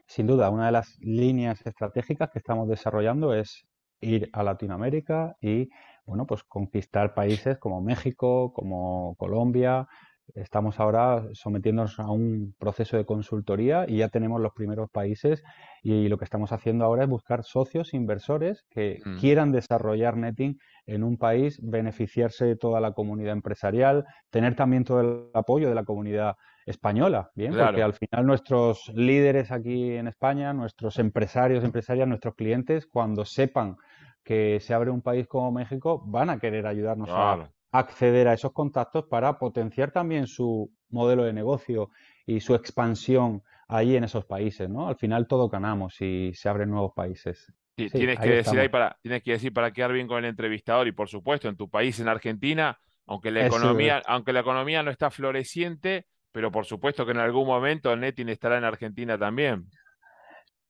Sin 0.06 0.26
duda, 0.26 0.50
una 0.50 0.66
de 0.66 0.72
las 0.72 0.98
líneas 0.98 1.64
estratégicas 1.64 2.30
que 2.30 2.40
estamos 2.40 2.68
desarrollando 2.68 3.32
es 3.32 3.64
ir 4.00 4.28
a 4.32 4.42
Latinoamérica 4.42 5.36
y 5.40 5.68
bueno, 6.10 6.26
pues 6.26 6.42
conquistar 6.42 7.14
países 7.14 7.56
como 7.58 7.80
México, 7.80 8.52
como 8.52 9.14
Colombia. 9.14 9.86
Estamos 10.34 10.80
ahora 10.80 11.24
sometiéndonos 11.34 12.00
a 12.00 12.10
un 12.10 12.52
proceso 12.58 12.96
de 12.96 13.04
consultoría 13.04 13.84
y 13.86 13.98
ya 13.98 14.08
tenemos 14.08 14.40
los 14.40 14.52
primeros 14.52 14.90
países 14.90 15.44
y 15.84 16.08
lo 16.08 16.18
que 16.18 16.24
estamos 16.24 16.50
haciendo 16.50 16.84
ahora 16.84 17.04
es 17.04 17.08
buscar 17.08 17.44
socios, 17.44 17.94
inversores 17.94 18.64
que 18.70 18.98
mm. 19.04 19.18
quieran 19.18 19.52
desarrollar 19.52 20.16
netting 20.16 20.58
en 20.86 21.04
un 21.04 21.16
país, 21.16 21.60
beneficiarse 21.62 22.44
de 22.44 22.56
toda 22.56 22.80
la 22.80 22.90
comunidad 22.90 23.32
empresarial, 23.32 24.04
tener 24.30 24.56
también 24.56 24.82
todo 24.82 25.00
el 25.00 25.30
apoyo 25.32 25.68
de 25.68 25.76
la 25.76 25.84
comunidad 25.84 26.34
española, 26.66 27.30
bien, 27.36 27.54
porque 27.56 27.84
al 27.84 27.94
final 27.94 28.26
nuestros 28.26 28.90
líderes 28.94 29.52
aquí 29.52 29.92
en 29.92 30.08
España, 30.08 30.52
nuestros 30.52 30.98
empresarios, 30.98 31.62
empresarias, 31.62 32.08
nuestros 32.08 32.34
clientes, 32.34 32.86
cuando 32.86 33.24
sepan 33.24 33.76
que 34.24 34.60
se 34.60 34.74
abre 34.74 34.90
un 34.90 35.02
país 35.02 35.26
como 35.26 35.52
México, 35.52 36.02
van 36.06 36.30
a 36.30 36.38
querer 36.38 36.66
ayudarnos 36.66 37.08
a 37.10 37.50
acceder 37.72 38.28
a 38.28 38.34
esos 38.34 38.52
contactos 38.52 39.04
para 39.06 39.38
potenciar 39.38 39.92
también 39.92 40.26
su 40.26 40.70
modelo 40.90 41.24
de 41.24 41.32
negocio 41.32 41.90
y 42.26 42.40
su 42.40 42.54
expansión 42.54 43.42
ahí 43.68 43.96
en 43.96 44.04
esos 44.04 44.24
países, 44.24 44.68
¿no? 44.68 44.88
Al 44.88 44.96
final 44.96 45.26
todo 45.28 45.48
ganamos 45.48 45.94
si 45.94 46.32
se 46.34 46.48
abren 46.48 46.70
nuevos 46.70 46.92
países. 46.94 47.52
tienes 47.76 48.18
que 48.18 48.28
decir 48.28 48.58
ahí 48.58 48.68
para, 48.68 48.98
tienes 49.00 49.22
que 49.22 49.32
decir 49.32 49.52
para 49.52 49.72
quedar 49.72 49.92
bien 49.92 50.06
con 50.06 50.18
el 50.18 50.24
entrevistador 50.26 50.88
y 50.88 50.92
por 50.92 51.08
supuesto 51.08 51.48
en 51.48 51.56
tu 51.56 51.70
país, 51.70 51.98
en 52.00 52.08
Argentina, 52.08 52.78
aunque 53.06 53.30
la 53.30 53.46
economía, 53.46 54.02
aunque 54.06 54.32
la 54.32 54.40
economía 54.40 54.82
no 54.82 54.90
está 54.90 55.10
floreciente, 55.10 56.06
pero 56.32 56.50
por 56.50 56.66
supuesto 56.66 57.04
que 57.04 57.12
en 57.12 57.18
algún 57.18 57.46
momento 57.46 57.94
Netin 57.96 58.28
estará 58.28 58.58
en 58.58 58.64
Argentina 58.64 59.16
también. 59.18 59.66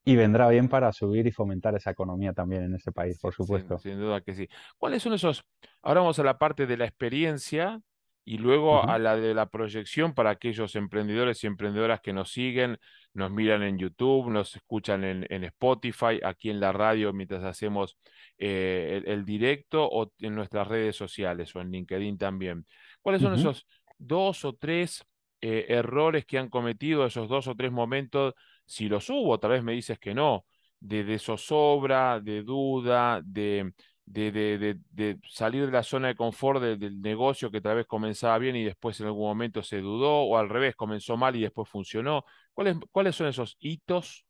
Y 0.04 0.16
vendrá 0.16 0.48
bien 0.48 0.68
para 0.68 0.92
subir 0.92 1.26
y 1.26 1.30
fomentar 1.30 1.74
esa 1.74 1.90
economía 1.90 2.32
también 2.32 2.64
en 2.64 2.74
ese 2.74 2.90
país, 2.90 3.18
por 3.18 3.34
supuesto. 3.34 3.78
Sin, 3.78 3.98
duda 3.98 4.20
que 4.22 4.34
sí. 4.34 4.48
¿Cuáles 4.78 5.02
son 5.02 5.12
esos? 5.12 5.44
Ahora 5.82 6.00
vamos 6.00 6.18
a 6.18 6.24
la 6.24 6.38
parte 6.38 6.66
de 6.66 6.76
la 6.76 6.86
experiencia 6.86 7.80
y 8.24 8.38
luego 8.38 8.88
a 8.88 8.98
la 8.98 9.16
de 9.16 9.34
la 9.34 9.46
proyección 9.46 10.14
para 10.14 10.30
aquellos 10.30 10.76
emprendedores 10.76 11.42
y 11.42 11.46
emprendedoras 11.46 12.00
que 12.00 12.12
nos 12.12 12.30
siguen, 12.30 12.78
nos 13.12 13.30
miran 13.30 13.62
en 13.62 13.78
YouTube, 13.78 14.30
nos 14.30 14.54
escuchan 14.56 15.04
en, 15.04 15.44
Spotify, 15.44 16.20
aquí 16.22 16.50
en 16.50 16.60
la 16.60 16.72
radio 16.72 17.12
mientras 17.12 17.42
hacemos 17.44 17.98
eh, 18.38 19.02
el, 19.04 19.24
directo 19.24 19.88
o 19.90 20.12
en 20.18 20.34
nuestras 20.34 20.68
redes 20.68 20.96
sociales 20.96 21.54
o 21.56 21.60
en 21.60 21.70
LinkedIn 21.70 22.18
también. 22.18 22.66
¿Cuáles 23.02 23.22
son 23.22 23.34
esos 23.34 23.66
dos 23.98 24.44
o 24.44 24.54
tres 24.54 25.04
eh, 25.40 25.66
errores 25.68 26.24
que 26.26 26.38
han 26.38 26.50
cometido, 26.50 27.06
esos 27.06 27.28
dos 27.28 27.48
o 27.48 27.54
tres 27.54 27.72
momentos 27.72 28.34
si 28.70 28.88
los 28.88 29.10
hubo, 29.10 29.40
tal 29.40 29.50
vez 29.50 29.64
me 29.64 29.72
dices 29.72 29.98
que 29.98 30.14
no, 30.14 30.44
de, 30.78 31.18
zozobra, 31.18 32.20
de 32.20 32.44
duda, 32.44 33.20
de, 33.24 33.72
de, 34.06 35.18
salir 35.28 35.66
de 35.66 35.72
la 35.72 35.82
zona 35.82 36.06
de 36.06 36.14
confort 36.14 36.62
del 36.62 37.00
negocio 37.00 37.50
que 37.50 37.60
tal 37.60 37.76
vez 37.76 37.86
comenzaba 37.86 38.38
bien 38.38 38.54
y 38.54 38.62
después 38.62 39.00
en 39.00 39.06
algún 39.06 39.26
momento 39.26 39.60
se 39.64 39.80
dudó, 39.80 40.22
o 40.22 40.36
al 40.36 40.48
revés, 40.48 40.76
comenzó 40.76 41.16
mal 41.16 41.34
y 41.34 41.42
después 41.42 41.68
funcionó. 41.68 42.24
¿Cuáles, 42.54 42.76
cuáles 42.92 43.16
son 43.16 43.26
esos 43.26 43.56
hitos 43.58 44.24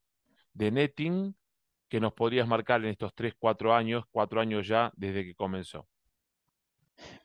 de 0.53 0.71
netting 0.71 1.35
que 1.87 1.99
nos 1.99 2.13
podrías 2.13 2.47
marcar 2.47 2.83
en 2.83 2.89
estos 2.89 3.13
tres, 3.13 3.35
cuatro 3.37 3.75
años, 3.75 4.05
cuatro 4.09 4.41
años 4.41 4.67
ya 4.67 4.91
desde 4.95 5.23
que 5.23 5.35
comenzó? 5.35 5.87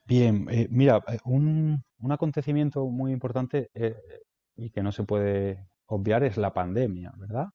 Bien, 0.05 0.47
eh, 0.51 0.67
mira, 0.69 1.03
eh, 1.07 1.17
un, 1.25 1.83
un, 1.97 2.11
acontecimiento 2.11 2.85
muy 2.85 3.11
importante 3.11 3.71
eh, 3.73 3.95
y 4.55 4.69
que 4.69 4.83
no 4.83 4.91
se 4.91 5.03
puede 5.03 5.67
obviar 5.87 6.23
es 6.23 6.37
la 6.37 6.53
pandemia, 6.53 7.11
¿verdad? 7.17 7.47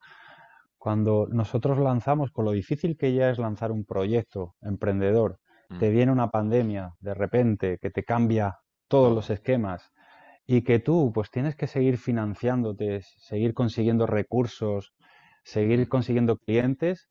Cuando 0.76 1.28
nosotros 1.30 1.78
lanzamos, 1.78 2.32
con 2.32 2.44
lo 2.44 2.52
difícil 2.52 2.96
que 2.96 3.14
ya 3.14 3.30
es 3.30 3.38
lanzar 3.38 3.70
un 3.70 3.84
proyecto 3.84 4.56
emprendedor, 4.62 5.38
te 5.78 5.88
mm. 5.88 5.92
viene 5.92 6.12
una 6.12 6.30
pandemia 6.30 6.94
de 7.00 7.14
repente 7.14 7.78
que 7.80 7.90
te 7.90 8.04
cambia 8.04 8.58
todos 8.88 9.14
los 9.14 9.30
esquemas 9.30 9.90
y 10.46 10.62
que 10.62 10.80
tú 10.80 11.12
pues 11.14 11.30
tienes 11.30 11.56
que 11.56 11.66
seguir 11.66 11.98
financiándote, 11.98 13.02
seguir 13.18 13.54
consiguiendo 13.54 14.06
recursos, 14.06 14.92
seguir 15.44 15.88
consiguiendo 15.88 16.36
clientes, 16.38 17.08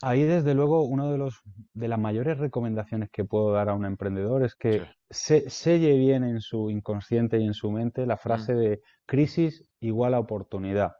ahí 0.00 0.22
desde 0.22 0.54
luego 0.54 0.82
una 0.82 1.10
de, 1.10 1.18
los, 1.18 1.42
de 1.74 1.88
las 1.88 1.98
mayores 1.98 2.38
recomendaciones 2.38 3.10
que 3.10 3.24
puedo 3.24 3.52
dar 3.52 3.68
a 3.68 3.74
un 3.74 3.84
emprendedor 3.84 4.44
es 4.44 4.54
que 4.54 4.84
se, 5.10 5.48
selle 5.50 5.96
bien 5.96 6.24
en 6.24 6.40
su 6.40 6.70
inconsciente 6.70 7.38
y 7.38 7.46
en 7.46 7.54
su 7.54 7.70
mente 7.70 8.06
la 8.06 8.16
frase 8.16 8.54
mm. 8.54 8.58
de 8.58 8.80
crisis 9.06 9.68
igual 9.80 10.14
a 10.14 10.18
oportunidad. 10.18 10.92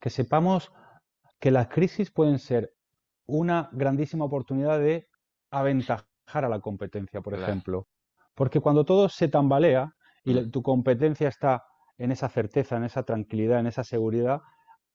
Que 0.00 0.10
sepamos 0.10 0.72
que 1.38 1.50
las 1.50 1.68
crisis 1.68 2.10
pueden 2.10 2.38
ser 2.38 2.72
una 3.26 3.70
grandísima 3.72 4.24
oportunidad 4.24 4.78
de 4.78 5.08
aventajar 5.50 6.04
a 6.32 6.48
la 6.48 6.60
competencia, 6.60 7.20
por 7.20 7.34
ejemplo. 7.34 7.86
Porque 8.34 8.60
cuando 8.60 8.84
todo 8.84 9.08
se 9.08 9.28
tambalea 9.28 9.94
y 10.24 10.34
mm. 10.34 10.50
tu 10.50 10.62
competencia 10.62 11.28
está 11.28 11.64
en 11.96 12.12
esa 12.12 12.28
certeza, 12.28 12.76
en 12.76 12.84
esa 12.84 13.02
tranquilidad, 13.02 13.60
en 13.60 13.66
esa 13.66 13.84
seguridad, 13.84 14.40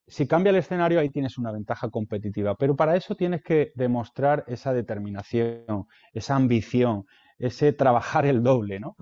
si 0.08 0.28
cambia 0.28 0.52
el 0.52 0.58
escenario, 0.58 1.00
ahí 1.00 1.10
tienes 1.10 1.38
una 1.38 1.52
ventaja 1.52 1.90
competitiva. 1.90 2.56
Pero 2.56 2.76
para 2.76 2.96
eso 2.96 3.16
tienes 3.16 3.42
que 3.42 3.72
demostrar 3.76 4.44
esa 4.48 4.74
determinación, 4.74 5.88
esa 6.14 6.36
ambición, 6.36 7.06
ese 7.38 7.74
trabajar 7.74 8.26
el 8.26 8.44
doble, 8.44 8.80
¿no? 8.80 8.96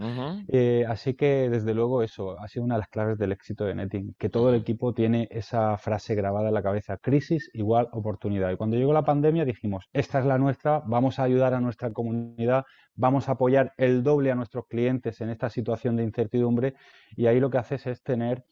Eh, 0.48 0.86
así 0.88 1.14
que, 1.14 1.50
desde 1.50 1.74
luego, 1.74 2.02
eso 2.02 2.40
ha 2.40 2.48
sido 2.48 2.66
una 2.66 2.76
de 2.76 2.80
las 2.80 2.90
claves 2.90 3.18
del 3.18 3.32
éxito 3.32 3.66
de 3.66 3.76
Netting, 3.76 4.16
que 4.18 4.30
todo 4.30 4.50
el 4.50 4.56
equipo 4.56 4.94
tiene 4.94 5.28
esa 5.30 5.78
frase 5.78 6.16
grabada 6.16 6.48
en 6.48 6.54
la 6.54 6.64
cabeza, 6.64 6.98
crisis 6.98 7.52
igual 7.54 7.90
oportunidad. 7.92 8.52
Y 8.52 8.56
cuando 8.56 8.78
llegó 8.78 8.94
la 8.94 9.04
pandemia 9.04 9.46
dijimos, 9.46 9.86
esta 9.94 10.20
es 10.20 10.26
la 10.26 10.38
nuestra, 10.40 10.82
vamos 10.86 11.20
a 11.20 11.24
ayudar 11.24 11.54
a 11.54 11.62
nuestra 11.62 11.92
comunidad, 11.92 12.64
vamos 12.96 13.30
a 13.30 13.34
apoyar 13.34 13.74
el 13.78 14.04
doble 14.04 14.32
a 14.32 14.36
nuestros 14.36 14.66
clientes 14.68 15.22
en 15.22 15.30
esta 15.30 15.50
situación 15.50 15.96
de 15.96 16.04
incertidumbre 16.04 16.74
y 17.16 17.28
ahí 17.28 17.40
lo 17.40 17.50
que 17.50 17.58
haces 17.58 17.86
es 17.88 18.02
tener 18.02 18.44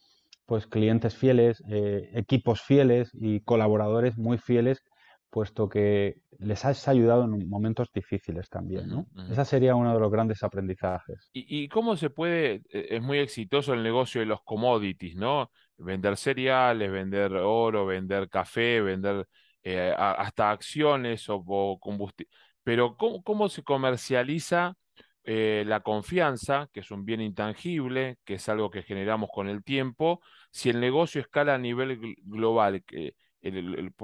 pues 0.46 0.68
clientes 0.68 1.16
fieles, 1.16 1.64
eh, 1.70 2.10
equipos 2.14 2.62
fieles 2.62 3.12
y 3.14 3.42
colaboradores 3.42 4.18
muy 4.18 4.38
fieles, 4.38 4.82
puesto 5.32 5.70
que 5.70 6.18
les 6.40 6.66
has 6.66 6.88
ayudado 6.88 7.24
en 7.24 7.50
momentos 7.50 7.90
difíciles 7.94 8.50
también, 8.50 8.90
¿no? 8.90 9.08
Ese 9.32 9.46
sería 9.46 9.76
uno 9.76 9.94
de 9.94 10.00
los 10.00 10.12
grandes 10.12 10.44
aprendizajes. 10.44 11.30
¿Y, 11.32 11.70
cómo 11.70 11.96
se 11.96 12.10
puede, 12.10 12.64
e, 12.70 12.98
es 12.98 13.02
muy 13.02 13.20
exitoso 13.20 13.74
el 13.74 13.82
negocio 13.82 14.20
de 14.20 14.28
los 14.28 14.42
commodities, 14.44 15.16
¿no? 15.16 15.50
Vender 15.78 16.18
cereales, 16.18 16.92
vender 16.92 17.34
oro, 17.34 17.86
vender 17.86 18.28
café, 18.30 18.82
vender 18.82 19.26
eh, 19.64 19.94
hasta 19.98 20.52
acciones 20.52 21.26
o, 21.30 21.78
combustible. 21.80 22.32
Pero 22.64 22.98
¿cómo, 22.98 23.24
¿cómo, 23.24 23.48
se 23.48 23.64
comercializa 23.64 24.76
eh, 25.24 25.63
la 25.68 25.82
confianza, 25.82 26.70
que 26.74 26.80
es 26.80 26.92
un 26.92 27.06
bien 27.06 27.22
intangible, 27.22 28.18
que 28.25 28.36
es 28.36 28.50
algo 28.50 28.72
que 28.72 28.84
generamos 28.84 29.30
con 29.32 29.48
el 29.48 29.63
tiempo, 29.63 30.22
si 30.51 30.70
el 30.70 30.80
negocio 30.80 31.22
escala 31.22 31.56
a 31.56 31.58
nivel 31.58 32.16
global, 32.24 32.84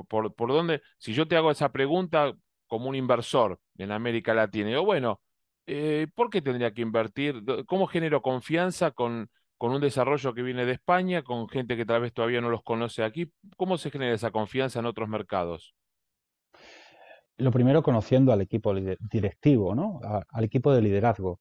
por, 0.08 0.34
por, 0.36 0.50
dónde, 0.52 0.82
si 0.98 1.14
yo 1.14 1.28
te 1.28 1.36
hago 1.36 1.52
esa 1.52 1.72
pregunta 1.72 2.34
como 2.68 2.90
un 2.90 2.96
inversor 2.96 3.60
en 3.78 3.92
América 3.92 4.34
Latina, 4.34 4.70
digo, 4.70 4.86
bueno, 4.86 5.22
eh, 5.66 6.08
¿por 6.16 6.30
qué 6.30 6.42
tendría 6.42 6.74
que 6.74 6.82
invertir? 6.82 7.44
¿Cómo 7.66 7.88
genero 7.88 8.22
confianza 8.22 8.92
con, 8.92 9.30
con 9.58 9.72
un 9.72 9.82
desarrollo 9.82 10.34
que 10.34 10.44
viene 10.44 10.66
de 10.66 10.74
España, 10.74 11.24
con 11.24 11.50
gente 11.50 11.76
que 11.78 11.86
tal 11.86 12.02
vez 12.02 12.14
todavía 12.14 12.42
no 12.42 12.50
los 12.50 12.64
conoce 12.64 13.04
aquí? 13.04 13.32
¿Cómo 13.58 13.78
se 13.78 13.92
genera 13.92 14.16
esa 14.16 14.32
confianza 14.32 14.80
en 14.80 14.86
otros 14.86 15.10
mercados? 15.10 15.76
Lo 17.38 17.52
primero 17.52 17.84
conociendo 17.84 18.32
al 18.32 18.42
equipo 18.42 18.74
directivo, 18.74 19.76
¿no? 19.76 20.00
al 20.04 20.44
equipo 20.44 20.74
de 20.74 20.82
liderazgo. 20.82 21.40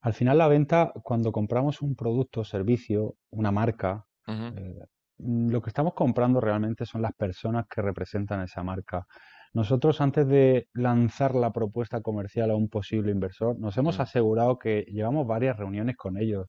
Al 0.00 0.14
final 0.14 0.38
la 0.38 0.48
venta, 0.48 0.92
cuando 1.02 1.32
compramos 1.32 1.82
un 1.82 1.94
producto 1.94 2.44
servicio, 2.44 3.16
una 3.30 3.50
marca, 3.50 4.04
eh, 4.26 4.84
lo 5.18 5.60
que 5.60 5.70
estamos 5.70 5.94
comprando 5.94 6.40
realmente 6.40 6.86
son 6.86 7.02
las 7.02 7.12
personas 7.14 7.66
que 7.68 7.82
representan 7.82 8.42
esa 8.42 8.62
marca. 8.62 9.06
Nosotros 9.54 10.00
antes 10.00 10.28
de 10.28 10.68
lanzar 10.74 11.34
la 11.34 11.52
propuesta 11.52 12.00
comercial 12.00 12.50
a 12.50 12.56
un 12.56 12.68
posible 12.68 13.10
inversor, 13.10 13.58
nos 13.58 13.76
hemos 13.78 13.98
asegurado 13.98 14.58
que 14.58 14.84
llevamos 14.88 15.26
varias 15.26 15.56
reuniones 15.56 15.96
con 15.96 16.18
ellos, 16.18 16.46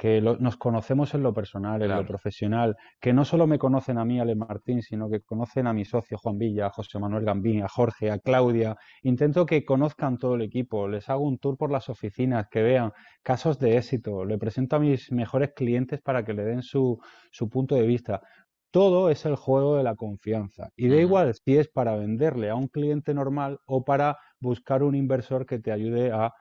que 0.00 0.22
nos 0.22 0.56
conocemos 0.56 1.12
en 1.12 1.22
lo 1.22 1.34
personal, 1.34 1.82
en 1.82 1.94
lo 1.94 2.06
profesional, 2.06 2.74
que 2.98 3.12
no 3.12 3.26
solo 3.26 3.46
me 3.46 3.58
conocen 3.58 3.98
a 3.98 4.04
mí, 4.06 4.18
Ale 4.18 4.34
Martín, 4.34 4.80
sino 4.80 5.10
que 5.10 5.20
conocen 5.20 5.66
a 5.66 5.74
mi 5.74 5.84
socio 5.84 6.16
Juan 6.16 6.38
Villa, 6.38 6.68
a 6.68 6.70
José 6.70 6.98
Manuel 6.98 7.26
Gambín, 7.26 7.62
a 7.62 7.68
Jorge, 7.68 8.10
a 8.10 8.18
Claudia. 8.18 8.78
Intento 9.02 9.44
que 9.44 9.62
conozcan 9.62 10.16
todo 10.16 10.36
el 10.36 10.40
equipo, 10.40 10.88
les 10.88 11.10
hago 11.10 11.28
un 11.28 11.36
tour 11.36 11.58
por 11.58 11.70
las 11.70 11.90
oficinas, 11.90 12.46
que 12.50 12.62
vean 12.62 12.92
casos 13.22 13.58
de 13.58 13.76
éxito, 13.76 14.24
le 14.24 14.38
presento 14.38 14.76
a 14.76 14.78
mis 14.78 15.12
mejores 15.12 15.50
clientes 15.54 16.00
para 16.00 16.24
que 16.24 16.32
le 16.32 16.44
den 16.44 16.62
su, 16.62 16.98
su 17.30 17.50
punto 17.50 17.74
de 17.74 17.86
vista. 17.86 18.22
Todo 18.70 19.10
es 19.10 19.26
el 19.26 19.36
juego 19.36 19.76
de 19.76 19.82
la 19.82 19.96
confianza. 19.96 20.70
Y 20.76 20.88
da 20.88 20.96
igual 20.96 21.34
si 21.34 21.58
es 21.58 21.68
para 21.68 21.94
venderle 21.96 22.48
a 22.48 22.54
un 22.54 22.68
cliente 22.68 23.12
normal 23.12 23.58
o 23.66 23.84
para 23.84 24.16
buscar 24.40 24.82
un 24.82 24.94
inversor 24.94 25.44
que 25.44 25.58
te 25.58 25.72
ayude 25.72 26.10
a 26.10 26.32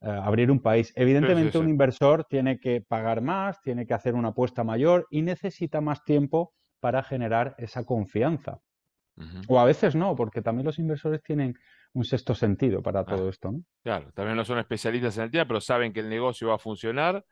eh, 0.00 0.08
abrir 0.08 0.50
un 0.50 0.60
país. 0.60 0.92
Evidentemente 0.94 1.58
un 1.58 1.68
inversor 1.68 2.24
tiene 2.24 2.60
que 2.60 2.80
pagar 2.80 3.20
más, 3.20 3.60
tiene 3.62 3.86
que 3.86 3.94
hacer 3.94 4.14
una 4.14 4.28
apuesta 4.28 4.62
mayor 4.62 5.06
y 5.10 5.22
necesita 5.22 5.80
más 5.80 6.04
tiempo 6.04 6.54
para 6.80 7.02
generar 7.02 7.54
esa 7.58 7.84
confianza. 7.84 8.60
O 9.48 9.58
a 9.58 9.64
veces 9.64 9.96
no, 9.96 10.14
porque 10.14 10.42
también 10.42 10.64
los 10.64 10.78
inversores 10.78 11.20
tienen 11.24 11.58
un 11.92 12.04
sexto 12.04 12.36
sentido 12.36 12.82
para 12.82 13.04
todo 13.04 13.28
esto. 13.28 13.50
¿no? 13.50 13.62
Claro, 13.82 14.12
también 14.12 14.36
no 14.36 14.44
son 14.44 14.60
especialistas 14.60 15.18
en 15.18 15.24
el 15.24 15.30
tema, 15.32 15.44
pero 15.44 15.60
saben 15.60 15.92
que 15.92 15.98
el 15.98 16.08
negocio 16.08 16.48
va 16.48 16.54
a 16.54 16.58
funcionar 16.58 17.24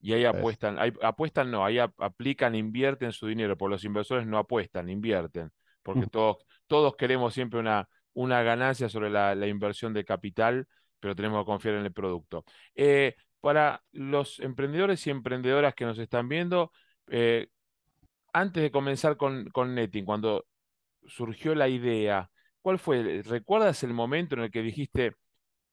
y 0.00 0.12
ahí 0.12 0.24
apuestan, 0.24 0.78
ahí 0.78 0.92
apuestan 1.02 1.50
no, 1.50 1.64
ahí 1.64 1.78
aplican, 1.78 2.54
invierten 2.54 3.10
su 3.10 3.26
dinero, 3.26 3.56
porque 3.56 3.72
los 3.72 3.84
inversores 3.84 4.24
no 4.26 4.38
apuestan, 4.38 4.88
invierten, 4.88 5.50
porque 5.82 6.06
todos, 6.06 6.38
todos 6.68 6.94
queremos 6.94 7.34
siempre 7.34 7.58
una, 7.58 7.88
una 8.12 8.42
ganancia 8.42 8.88
sobre 8.88 9.10
la, 9.10 9.34
la 9.34 9.48
inversión 9.48 9.92
de 9.94 10.04
capital 10.04 10.68
pero 11.02 11.16
tenemos 11.16 11.42
que 11.42 11.46
confiar 11.46 11.74
en 11.76 11.86
el 11.86 11.92
producto. 11.92 12.44
Eh, 12.76 13.16
para 13.40 13.82
los 13.92 14.38
emprendedores 14.40 15.06
y 15.06 15.10
emprendedoras 15.10 15.74
que 15.74 15.84
nos 15.84 15.98
están 15.98 16.28
viendo, 16.28 16.72
Eh, 17.08 17.48
antes 18.32 18.62
de 18.62 18.70
comenzar 18.70 19.16
con, 19.16 19.50
Netting, 19.74 20.04
cuando 20.04 20.46
surgió 21.06 21.54
la 21.54 21.68
idea, 21.68 22.30
¿cuál 22.62 22.78
fue? 22.78 23.22
¿Recuerdas 23.24 23.82
el 23.84 23.92
momento 23.94 24.34
en 24.36 24.42
el 24.42 24.50
que 24.50 24.62
dijiste, 24.62 25.14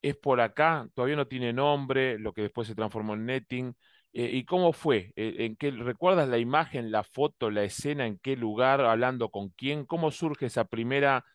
es 0.02 0.18
por 0.18 0.42
acá, 0.42 0.88
todavía 0.96 1.16
no 1.18 1.28
tiene 1.28 1.54
nombre, 1.54 2.20
lo 2.20 2.34
que 2.34 2.44
después 2.44 2.68
se 2.68 2.76
transformó 2.76 3.16
en 3.16 3.26
Netting? 3.26 3.74
Eh, 4.14 4.32
¿y 4.34 4.46
cómo 4.46 4.74
fue? 4.74 5.14
Eh, 5.16 5.36
¿En 5.40 5.56
qué, 5.58 5.72
¿Recuerdas 5.72 6.30
la 6.30 6.38
imagen, 6.40 6.92
la 6.92 7.04
foto, 7.04 7.52
la 7.52 7.64
escena, 7.64 8.08
en 8.08 8.20
qué 8.20 8.36
lugar, 8.38 8.82
hablando 8.82 9.30
con 9.30 9.50
quién? 9.50 9.86
¿Cómo 9.86 10.12
surge 10.12 10.48
esa 10.48 10.66
primera 10.66 11.26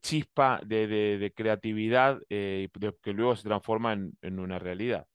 chispa 0.00 0.60
de, 0.64 1.32
creatividad 1.36 2.20
que 2.28 3.12
luego 3.12 3.36
se 3.36 3.48
transforma 3.48 3.92
en 3.92 4.38
una 4.38 4.58
realidad? 4.58 5.06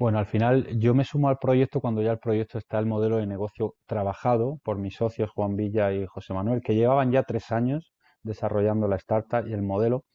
Bueno, 0.00 0.18
al 0.18 0.24
final 0.24 0.66
yo 0.78 0.94
me 0.94 1.04
sumo 1.04 1.28
al 1.28 1.36
proyecto 1.36 1.78
cuando 1.82 2.00
ya 2.00 2.12
el 2.12 2.18
proyecto 2.18 2.56
está 2.56 2.78
el 2.78 2.86
modelo 2.86 3.18
de 3.18 3.26
negocio 3.26 3.74
trabajado 3.84 4.58
por 4.64 4.78
mis 4.78 4.94
socios 4.94 5.28
Juan 5.28 5.56
Villa 5.56 5.92
y 5.92 6.06
José 6.06 6.32
Manuel, 6.32 6.62
que 6.62 6.74
llevaban 6.74 7.12
ya 7.12 7.22
tres 7.22 7.52
años 7.52 7.92
desarrollando 8.22 8.88
la 8.88 8.96
startup 8.96 9.46
y 9.46 9.52
el 9.52 9.60
modelo. 9.60 10.06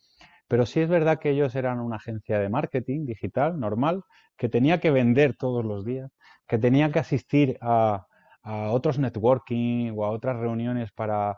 Pero 0.48 0.66
sí 0.66 0.80
es 0.80 0.90
verdad 0.90 1.20
que 1.20 1.30
ellos 1.30 1.54
eran 1.54 1.80
una 1.80 1.98
agencia 1.98 2.40
de 2.40 2.50
marketing 2.50 3.06
digital 3.06 3.60
normal, 3.60 4.02
que 4.36 4.50
tenía 4.50 4.80
que 4.80 4.90
vender 4.90 5.36
todos 5.38 5.64
los 5.64 5.86
días, 5.86 6.10
que 6.48 6.58
tenía 6.58 6.92
que 6.92 6.98
asistir 6.98 7.56
a, 7.62 8.08
a 8.42 8.72
otros 8.72 8.98
networking 8.98 9.94
o 9.96 10.04
a 10.04 10.10
otras 10.10 10.38
reuniones 10.38 10.92
para 10.94 11.38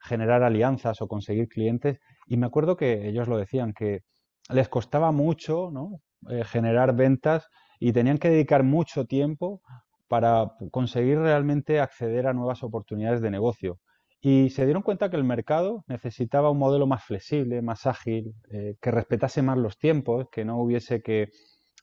generar 0.00 0.42
alianzas 0.42 1.00
o 1.00 1.08
conseguir 1.08 1.48
clientes. 1.48 1.98
Y 2.26 2.36
me 2.36 2.46
acuerdo 2.46 2.76
que 2.76 3.08
ellos 3.08 3.28
lo 3.28 3.38
decían, 3.38 3.72
que 3.72 4.00
les 4.48 4.68
costaba 4.68 5.12
mucho 5.12 5.70
¿no? 5.72 6.00
Eh, 6.28 6.44
generar 6.44 6.94
ventas 6.94 7.48
y 7.78 7.92
tenían 7.92 8.18
que 8.18 8.30
dedicar 8.30 8.62
mucho 8.62 9.04
tiempo 9.04 9.60
para 10.08 10.52
conseguir 10.70 11.18
realmente 11.18 11.80
acceder 11.80 12.26
a 12.26 12.32
nuevas 12.32 12.62
oportunidades 12.62 13.20
de 13.20 13.30
negocio. 13.30 13.78
Y 14.20 14.50
se 14.50 14.64
dieron 14.64 14.82
cuenta 14.82 15.10
que 15.10 15.16
el 15.16 15.24
mercado 15.24 15.84
necesitaba 15.88 16.50
un 16.50 16.58
modelo 16.58 16.86
más 16.86 17.04
flexible, 17.04 17.62
más 17.62 17.86
ágil, 17.86 18.34
eh, 18.50 18.74
que 18.80 18.90
respetase 18.90 19.42
más 19.42 19.58
los 19.58 19.78
tiempos, 19.78 20.26
que 20.32 20.44
no 20.44 20.60
hubiese 20.60 21.02
que 21.02 21.28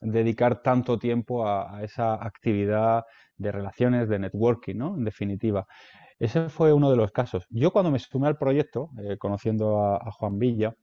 dedicar 0.00 0.62
tanto 0.62 0.98
tiempo 0.98 1.46
a, 1.46 1.82
esa 1.82 2.14
actividad 2.14 3.04
de 3.36 3.52
relaciones, 3.52 4.08
de 4.08 4.18
networking, 4.18 4.76
¿no? 4.76 4.96
En 4.96 5.04
definitiva. 5.04 5.66
Ese 6.18 6.48
fue 6.48 6.72
uno 6.72 6.90
de 6.90 6.96
los 6.96 7.10
casos. 7.10 7.46
Yo 7.50 7.72
cuando 7.72 7.90
me 7.90 7.98
sumé 7.98 8.28
al 8.28 8.38
proyecto, 8.38 8.90
eh, 8.98 9.16
conociendo 9.18 9.84
a, 9.84 10.10
Juan 10.12 10.38
Villa, 10.38 10.74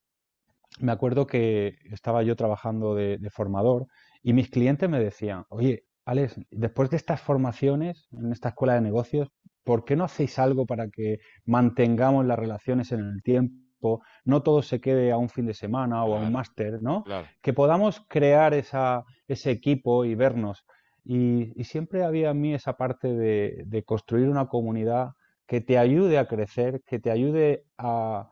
me 0.80 0.92
acuerdo 0.92 1.28
que 1.28 1.76
estaba 1.92 2.24
yo 2.24 2.36
trabajando 2.36 2.96
de 2.96 3.30
formador 3.30 3.88
y 4.24 4.34
mis 4.34 4.50
clientes 4.50 4.90
me 4.90 5.00
decían, 5.00 5.46
oye, 5.50 5.86
Alex, 6.06 6.36
después 6.50 6.90
de 6.90 6.98
estas 6.98 7.22
formaciones 7.22 8.08
en 8.12 8.32
esta 8.32 8.50
escuela 8.50 8.74
de 8.74 8.82
negocios, 8.82 9.30
¿por 9.64 9.86
qué 9.86 9.96
no 9.96 10.04
hacéis 10.04 10.40
algo 10.40 10.66
para 10.66 10.90
que 10.90 11.20
mantengamos 11.46 12.26
las 12.26 12.40
relaciones 12.40 12.92
en 12.92 13.00
el 13.00 13.24
tiempo? 13.24 14.02
No 14.26 14.44
todo 14.44 14.62
se 14.62 14.82
quede 14.82 15.12
a 15.12 15.18
un 15.18 15.30
fin 15.30 15.46
de 15.46 15.54
semana 15.54 16.04
o 16.04 16.16
a 16.16 16.20
un 16.20 16.32
máster, 16.32 16.82
¿no? 16.82 17.04
Que 17.42 17.54
podamos 17.54 18.06
crear 18.08 18.54
esa, 18.54 19.04
ese 19.28 19.52
equipo 19.52 20.06
y 20.06 20.16
vernos. 20.16 20.66
Y, 21.04 21.64
siempre 21.64 22.04
había 22.04 22.30
en 22.32 22.42
mí 22.42 22.54
esa 22.54 22.78
parte 22.78 23.08
de, 23.08 23.64
de, 23.66 23.84
construir 23.84 24.30
una 24.30 24.48
comunidad 24.48 25.14
que 25.52 25.60
te 25.60 25.78
ayude 25.78 26.18
a 26.18 26.30
crecer, 26.30 26.82
que 26.86 26.98
te 26.98 27.12
ayude 27.12 27.66
a, 27.78 28.30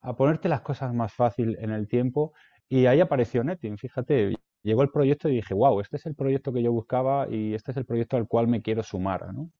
a 0.00 0.14
ponerte 0.14 0.48
las 0.48 0.60
cosas 0.60 0.94
más 0.94 1.12
fácil 1.12 1.56
en 1.58 1.72
el 1.72 1.88
tiempo. 1.88 2.34
Y 2.68 2.86
ahí 2.86 3.00
apareció 3.00 3.42
Netin, 3.42 3.76
fíjate, 3.76 4.36
llegó 4.62 4.82
el 4.82 4.90
proyecto 4.90 5.28
y 5.28 5.34
dije, 5.34 5.54
wow, 5.54 5.80
este 5.80 5.96
es 5.96 6.06
el 6.06 6.14
proyecto 6.14 6.52
que 6.52 6.62
yo 6.62 6.70
buscaba 6.70 7.26
y 7.28 7.52
este 7.54 7.72
es 7.72 7.78
el 7.78 7.84
proyecto 7.84 8.16
al 8.16 8.28
cual 8.28 8.46
me 8.46 8.62
quiero 8.62 8.84
sumar, 8.84 9.34
¿no? 9.34 9.50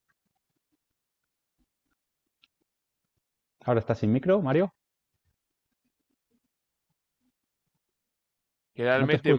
Ahora 3.64 3.80
está 3.80 3.96
sin 3.96 4.12
micro, 4.12 4.40
Mario. 4.40 4.72
Generalmente, 8.74 9.36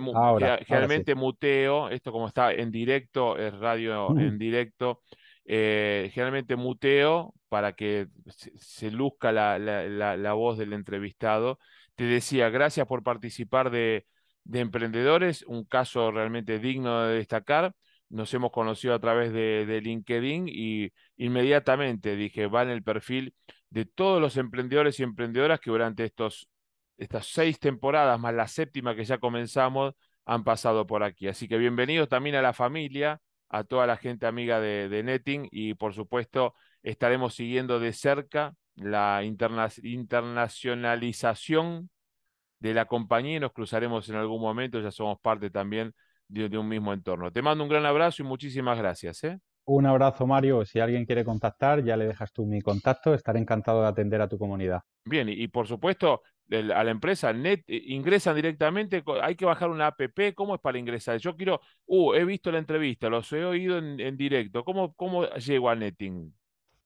generalmente 0.65 1.15
muteo, 1.15 1.87
esto 1.87 2.11
como 2.11 2.27
está 2.27 2.51
en 2.51 2.71
directo, 2.71 3.37
es 3.37 3.57
radio 3.57 4.09
en 4.19 4.37
directo, 4.37 5.01
eh, 5.45 6.09
generalmente 6.13 6.57
muteo 6.57 7.33
para 7.53 7.73
que 7.73 8.07
se, 8.25 8.89
luzca 8.89 9.31
la, 9.31 9.59
la, 9.59 10.33
voz 10.33 10.57
del 10.57 10.73
entrevistado. 10.73 11.59
Te 11.93 12.03
decía, 12.03 12.49
gracias 12.49 12.87
por 12.87 13.03
participar 13.03 13.69
de, 13.69 14.07
de 14.43 14.59
emprendedores, 14.59 15.43
un 15.43 15.63
caso 15.63 16.09
realmente 16.09 16.57
digno 16.57 17.03
de 17.03 17.17
destacar. 17.17 17.75
Nos 18.09 18.33
hemos 18.33 18.51
conocido 18.51 18.95
a 18.95 18.99
través 18.99 19.31
de, 19.33 19.81
LinkedIn 19.83 20.47
y 20.47 20.93
inmediatamente 21.15 22.15
dije, 22.15 22.47
va 22.47 22.63
en 22.63 22.69
el 22.71 22.81
perfil 22.81 23.35
de 23.69 23.85
todos 23.85 24.19
los 24.19 24.35
emprendedores 24.37 24.99
y 24.99 25.03
emprendedoras 25.03 25.59
que 25.59 25.69
durante 25.69 26.05
estos, 26.05 26.49
estas 26.97 27.27
seis 27.27 27.59
temporadas, 27.59 28.19
más 28.19 28.33
la 28.33 28.47
séptima 28.47 28.95
que 28.95 29.05
ya 29.05 29.19
comenzamos, 29.19 29.93
han 30.25 30.43
pasado 30.43 30.87
por 30.87 31.03
aquí. 31.03 31.27
Así 31.27 31.47
que 31.47 31.59
bienvenidos 31.59 32.09
también 32.09 32.35
a 32.35 32.41
la 32.41 32.53
familia, 32.53 33.21
a 33.53 33.63
toda 33.63 33.87
la 33.87 33.97
gente 33.97 34.25
amiga 34.25 34.59
de, 34.59 34.89
de 34.89 35.03
Netting 35.03 35.47
y 35.51 35.75
por 35.75 35.93
supuesto 35.93 36.55
estaremos 36.81 37.35
siguiendo 37.35 37.79
de 37.79 37.93
cerca 37.93 38.55
la 38.75 39.23
internacionalización 39.23 41.89
de 42.59 42.73
la 42.73 42.85
compañía 42.85 43.37
y 43.37 43.39
nos 43.39 43.51
cruzaremos 43.51 44.09
en 44.09 44.15
algún 44.15 44.41
momento, 44.41 44.79
ya 44.79 44.89
somos 44.89 45.19
parte 45.19 45.49
también 45.49 45.93
de, 46.27 46.57
un 46.57 46.67
mismo 46.67 46.93
entorno. 46.93 47.31
Te 47.31 47.41
mando 47.41 47.63
un 47.63 47.69
gran 47.69 47.85
abrazo 47.85 48.23
y 48.23 48.25
muchísimas 48.25 48.77
gracias. 48.77 49.23
¿eh? 49.23 49.39
Un 49.65 49.85
abrazo, 49.85 50.25
Mario. 50.25 50.65
Si 50.65 50.79
alguien 50.79 51.05
quiere 51.05 51.23
contactar, 51.23 51.83
ya 51.83 51.95
le 51.95 52.07
dejas 52.07 52.31
tú 52.31 52.45
mi 52.45 52.61
contacto. 52.61 53.13
Estaré 53.13 53.39
encantado 53.39 53.81
de 53.81 53.87
atender 53.87 54.21
a 54.21 54.27
tu 54.27 54.37
comunidad. 54.37 54.81
Bien, 55.05 55.27
y, 55.29 55.47
por 55.49 55.67
supuesto, 55.67 56.21
a 56.51 56.83
la 56.83 56.91
empresa 56.91 57.33
net 57.33 57.63
eh, 57.67 57.81
ingresan 57.87 58.35
directamente, 58.35 59.03
hay 59.21 59.35
que 59.35 59.45
bajar 59.45 59.69
una 59.69 59.87
app, 59.87 59.99
¿cómo 60.35 60.55
es 60.55 60.61
para 60.61 60.77
ingresar? 60.77 61.17
Yo 61.17 61.35
quiero, 61.35 61.61
uh, 61.85 62.13
he 62.13 62.25
visto 62.25 62.51
la 62.51 62.59
entrevista, 62.59 63.09
los 63.09 63.31
he 63.33 63.43
oído 63.43 63.77
en, 63.77 64.17
directo, 64.17 64.63
¿Cómo, 64.63 64.93
¿cómo 64.93 65.25
llego 65.35 65.69
a 65.69 65.75
Netting? 65.75 66.33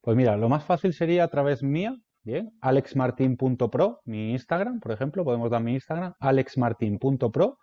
Pues 0.01 0.15
mira, 0.15 0.37
lo 0.37 0.47
más 0.47 0.63
fácil 0.63 0.93
sería 0.93 1.23
a 1.23 1.27
través 1.27 1.63
mía, 1.63 1.95
Bien, 2.27 2.51
alexmartin.pro, 2.59 4.01
mi 4.03 4.31
Instagram, 4.33 4.81
por 4.81 4.91
ejemplo, 4.91 5.23
podemos 5.23 5.49
dar 5.49 5.63
mi 5.63 5.75
Instagram, 5.75 6.13
alexmartin.pro. 6.19 7.57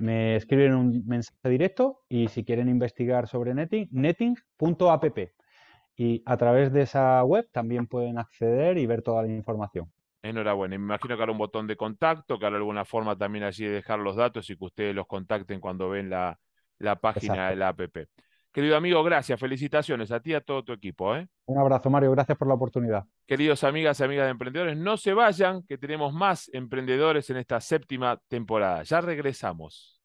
Me 0.00 0.36
escriben 0.36 0.74
un 0.74 1.06
mensaje 1.06 1.48
directo 1.48 2.02
y 2.10 2.28
si 2.28 2.44
quieren 2.44 2.68
investigar 2.68 3.26
sobre 3.26 3.54
netting, 3.54 3.88
netting.app. 3.90 5.18
Y 5.96 6.22
a 6.26 6.36
través 6.36 6.74
de 6.74 6.82
esa 6.82 7.24
web 7.24 7.48
también 7.52 7.86
pueden 7.86 8.18
acceder 8.18 8.76
y 8.76 8.84
ver 8.84 9.00
toda 9.00 9.22
la 9.22 9.28
información. 9.28 9.90
Enhorabuena. 10.22 10.78
Me 10.78 10.84
imagino 10.84 11.16
que 11.16 11.22
hará 11.22 11.32
un 11.32 11.38
botón 11.38 11.66
de 11.66 11.76
contacto, 11.76 12.38
que 12.38 12.46
hará 12.46 12.56
alguna 12.56 12.84
forma 12.84 13.16
también 13.16 13.44
allí 13.44 13.64
de 13.64 13.72
dejar 13.72 13.98
los 13.98 14.16
datos 14.16 14.48
y 14.50 14.56
que 14.56 14.64
ustedes 14.64 14.94
los 14.94 15.06
contacten 15.06 15.60
cuando 15.60 15.88
ven 15.88 16.10
la, 16.10 16.38
página 17.00 17.50
de 17.50 17.56
la 17.56 17.68
app. 17.68 17.80
Querido 18.52 18.76
amigo, 18.76 19.02
gracias, 19.02 19.40
felicitaciones 19.40 20.12
a 20.12 20.20
ti 20.20 20.32
y 20.32 20.34
a 20.34 20.42
todo 20.42 20.62
tu 20.62 20.72
equipo. 20.72 21.16
¿eh? 21.16 21.26
Un 21.46 21.58
abrazo, 21.58 21.88
Mario, 21.88 22.10
gracias 22.10 22.36
por 22.36 22.46
la 22.46 22.54
oportunidad. 22.54 23.04
Queridos 23.26 23.64
amigas 23.64 23.98
y 23.98 24.04
amigas 24.04 24.26
de 24.26 24.30
emprendedores, 24.30 24.76
no 24.76 24.98
se 24.98 25.14
vayan, 25.14 25.62
que 25.62 25.78
tenemos 25.78 26.12
más 26.12 26.50
emprendedores 26.52 27.30
en 27.30 27.38
esta 27.38 27.60
séptima 27.60 28.20
temporada. 28.28 28.82
Ya 28.82 29.00
regresamos. 29.00 30.01